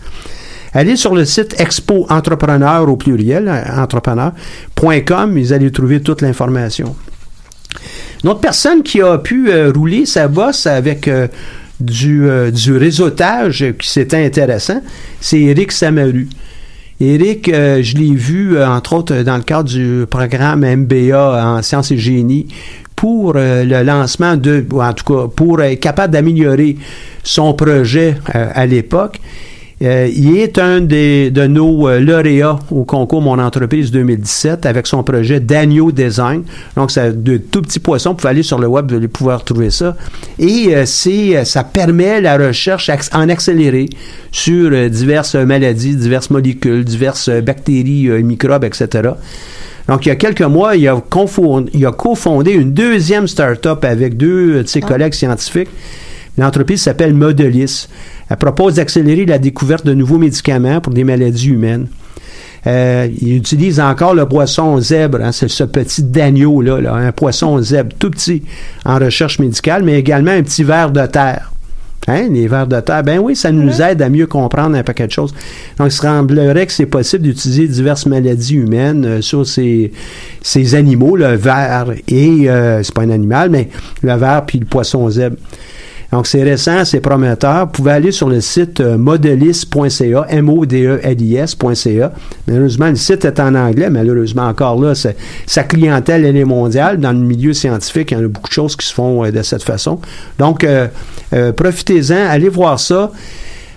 [0.73, 6.95] Allez sur le site Expo Entrepreneur au pluriel, euh, entrepreneur.com, vous allez trouver toute l'information.
[8.23, 11.27] Une autre personne qui a pu euh, rouler sa bosse avec euh,
[11.79, 14.81] du, euh, du réseautage qui c'était intéressant,
[15.19, 16.27] c'est Eric Samaru.
[17.01, 21.61] Eric, euh, je l'ai vu, euh, entre autres, dans le cadre du programme MBA en
[21.61, 22.47] sciences et génie
[22.95, 26.77] pour euh, le lancement de, ou en tout cas, pour être capable d'améliorer
[27.23, 29.19] son projet euh, à l'époque.
[29.81, 34.87] Euh, il est un des, de nos euh, lauréats au concours Mon entreprise 2017 avec
[34.87, 36.43] son projet Daniel Design.
[36.77, 38.11] Donc, c'est de tout petits poissons.
[38.11, 39.97] Vous pouvez aller sur le web, vous allez pouvoir trouver ça.
[40.39, 43.89] Et euh, c'est, ça permet la recherche en accéléré
[44.35, 49.11] sur euh, diverses maladies, diverses molécules, diverses euh, bactéries, euh, microbes, etc.
[49.87, 51.01] Donc, il y a quelques mois, il a,
[51.73, 55.69] il a cofondé une deuxième start-up avec deux de ses collègues scientifiques.
[56.37, 57.87] L'entreprise s'appelle Modelis.
[58.29, 61.87] Elle propose d'accélérer la découverte de nouveaux médicaments pour des maladies humaines.
[62.67, 67.11] Euh, il utilise encore le poisson zèbre, hein, c'est ce petit d'agneau là, là, un
[67.11, 68.41] poisson zèbre tout petit
[68.85, 71.51] en recherche médicale, mais également un petit ver de terre.
[72.07, 75.07] Hein, les vers de terre, ben oui, ça nous aide à mieux comprendre un paquet
[75.07, 75.33] de choses.
[75.79, 79.91] Donc, il semblerait que c'est possible d'utiliser diverses maladies humaines euh, sur ces,
[80.43, 83.69] ces animaux, le ver et, euh, c'est pas un animal, mais
[84.03, 85.37] le ver puis le poisson zèbre.
[86.11, 87.65] Donc, c'est récent, c'est prometteur.
[87.65, 92.11] Vous pouvez aller sur le site euh, modelis.ca, M-O-D-E-L-I-S.ca.
[92.47, 93.89] Malheureusement, le site est en anglais.
[93.89, 96.99] Malheureusement, encore là, sa clientèle, elle est mondiale.
[96.99, 99.31] Dans le milieu scientifique, il y en a beaucoup de choses qui se font euh,
[99.31, 99.99] de cette façon.
[100.39, 100.87] Donc, euh,
[101.33, 103.11] euh, profitez-en, allez voir ça.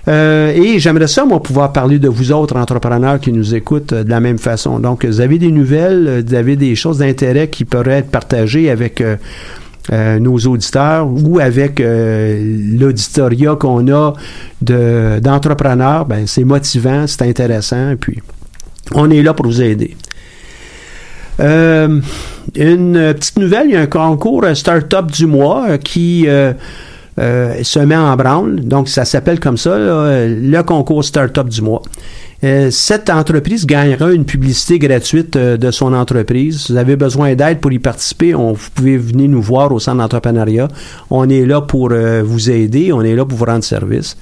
[0.06, 4.08] Euh, et j'aimerais ça, moi, pouvoir parler de vous autres entrepreneurs qui nous écoutent de
[4.08, 4.78] la même façon.
[4.78, 9.02] Donc, vous avez des nouvelles, vous avez des choses d'intérêt qui pourraient être partagées avec
[9.92, 12.40] euh, euh, nos auditeurs ou avec euh,
[12.78, 14.12] l'auditoria qu'on a
[14.62, 18.18] de- d'entrepreneurs, ben, c'est motivant, c'est intéressant, et puis
[18.94, 19.96] on est là pour vous aider.
[21.40, 22.00] Euh,
[22.56, 26.26] une euh, petite nouvelle, il y a un concours euh, Startup du mois euh, qui
[27.18, 28.60] euh, se met en branle.
[28.60, 31.82] Donc, ça s'appelle comme ça, là, euh, le concours Startup du mois.
[32.44, 36.60] Euh, cette entreprise gagnera une publicité gratuite euh, de son entreprise.
[36.62, 39.80] Si vous avez besoin d'aide pour y participer, on, vous pouvez venir nous voir au
[39.80, 40.68] centre d'entrepreneuriat.
[41.10, 41.92] On est là pour
[42.24, 44.16] vous aider, on est là pour vous rendre service.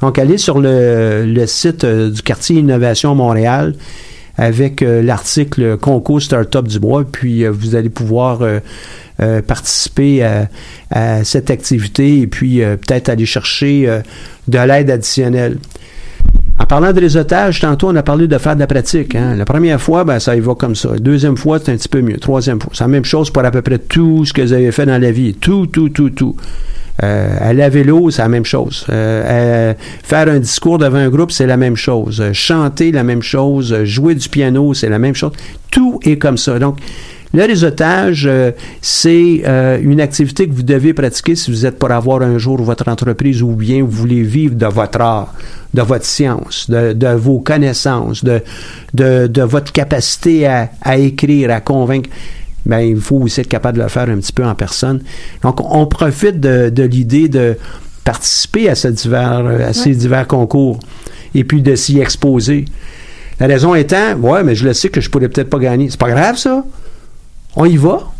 [0.00, 3.74] Donc, allez sur le, le site du quartier Innovation Montréal
[4.40, 10.22] avec euh, l'article Concours Startup du mois, puis euh, vous allez pouvoir euh, participer
[10.90, 14.00] à, cette activité et puis peut-être aller chercher
[14.48, 15.58] de l'aide additionnelle.
[16.58, 19.14] En parlant de réseautage, tantôt, on a parlé de faire de la pratique.
[19.14, 19.36] hein.
[19.36, 20.96] La première fois, ben, ça y va comme ça.
[20.98, 22.16] Deuxième fois, c'est un petit peu mieux.
[22.16, 24.72] Troisième fois, c'est la même chose pour à peu près tout ce que vous avez
[24.72, 25.34] fait dans la vie.
[25.34, 26.34] Tout, tout, tout, tout.
[27.02, 28.84] Euh, aller à vélo, c'est la même chose.
[28.90, 32.22] Euh, euh, faire un discours devant un groupe, c'est la même chose.
[32.32, 33.84] Chanter, la même chose.
[33.84, 35.32] Jouer du piano, c'est la même chose.
[35.70, 36.58] Tout est comme ça.
[36.58, 36.78] Donc,
[37.32, 38.28] le réseautage,
[38.82, 39.44] c'est
[39.82, 43.40] une activité que vous devez pratiquer si vous êtes pour avoir un jour votre entreprise
[43.40, 45.32] ou bien vous voulez vivre de votre art,
[45.72, 48.42] de votre science, de, vos connaissances, de,
[49.44, 52.10] votre capacité à écrire, à convaincre.
[52.66, 55.02] Ben, il faut aussi être capable de le faire un petit peu en personne.
[55.42, 57.56] Donc, on profite de, de l'idée de
[58.04, 60.80] participer à, ces divers, à ces divers concours
[61.34, 62.64] et puis de s'y exposer.
[63.38, 65.88] La raison étant, ouais, mais je le sais que je pourrais peut-être pas gagner.
[65.88, 66.64] C'est pas grave, ça
[67.56, 68.10] on y va.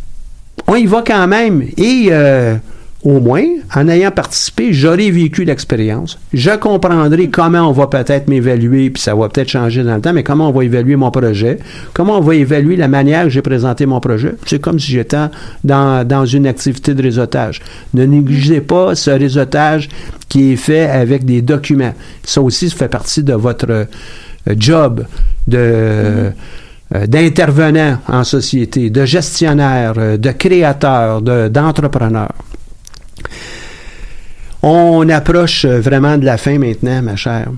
[0.66, 1.62] On y va quand même.
[1.76, 2.57] Et euh,
[3.03, 3.44] au moins,
[3.74, 6.18] en ayant participé, j'aurai vécu l'expérience.
[6.34, 10.12] Je comprendrai comment on va peut-être m'évaluer, puis ça va peut-être changer dans le temps,
[10.12, 11.59] mais comment on va évaluer mon projet,
[11.94, 14.34] comment on va évaluer la manière que j'ai présenté mon projet?
[14.44, 15.28] C'est comme si j'étais
[15.64, 17.61] dans, dans une activité de réseautage.
[17.94, 19.88] Ne négligez pas ce réseautage
[20.28, 21.94] qui est fait avec des documents.
[22.22, 23.84] Ça aussi, ça fait partie de votre euh,
[24.59, 25.07] job
[25.48, 25.57] de...
[25.59, 26.30] euh,
[27.07, 32.32] d'intervenants en société, de gestionnaires, euh, de créateurs, de- d'entrepreneurs.
[34.62, 37.51] On approche euh, vraiment de la fin maintenant, ma chère.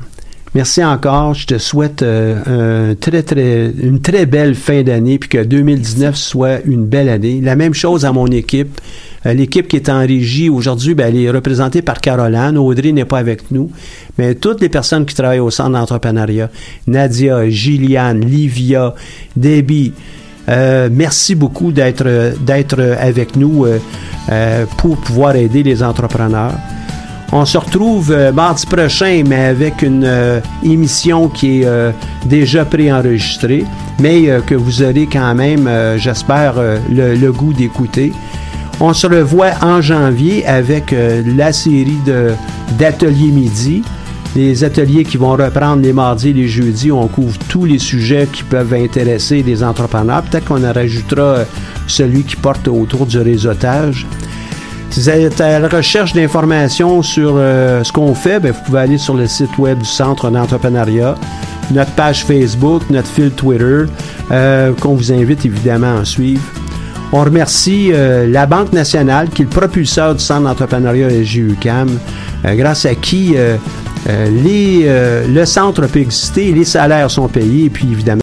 [0.54, 1.32] Merci encore.
[1.32, 6.14] Je te souhaite euh, un très, très, une très belle fin d'année, puis que 2019
[6.14, 7.40] soit une belle année.
[7.40, 8.78] La même chose à mon équipe.
[9.24, 12.58] Euh, L'équipe qui est en régie aujourd'hui, ben, elle est représentée par Caroline.
[12.58, 13.70] Audrey n'est pas avec nous.
[14.18, 16.50] Mais toutes les personnes qui travaillent au centre d'entrepreneuriat,
[16.86, 18.94] Nadia, Gilliane, Livia,
[19.34, 19.94] Debbie,
[20.48, 23.78] euh, merci beaucoup d'être d'être avec nous euh,
[24.30, 26.54] euh, pour pouvoir aider les entrepreneurs.
[27.34, 30.08] On se retrouve euh, mardi prochain, mais avec une
[30.64, 31.68] émission qui est
[32.26, 33.64] déjà préenregistrée,
[34.00, 36.54] mais que vous aurez quand même, j'espère,
[36.90, 38.12] le, goût d'écouter.
[38.80, 41.98] On se revoit en janvier avec la série
[42.78, 43.82] d'ateliers midi.
[44.34, 48.26] Les ateliers qui vont reprendre les mardis et les jeudis, on couvre tous les sujets
[48.32, 50.22] qui peuvent intéresser les entrepreneurs.
[50.22, 51.40] Peut-être qu'on en rajoutera
[51.86, 54.06] celui qui porte autour du réseautage.
[54.88, 58.80] Si vous êtes à la recherche d'informations sur euh, ce qu'on fait, ben, vous pouvez
[58.80, 61.14] aller sur le site web du Centre d'entrepreneuriat,
[61.70, 63.84] notre page Facebook, notre fil Twitter,
[64.30, 66.42] euh, qu'on vous invite évidemment à suivre.
[67.12, 71.88] On remercie euh, la Banque nationale, qui est le propulseur du Centre d'entrepreneuriat SGUCAM,
[72.44, 73.34] grâce à qui
[74.06, 78.10] les, euh, le centre peut exister, les salaires sont payés, et puis évidemment,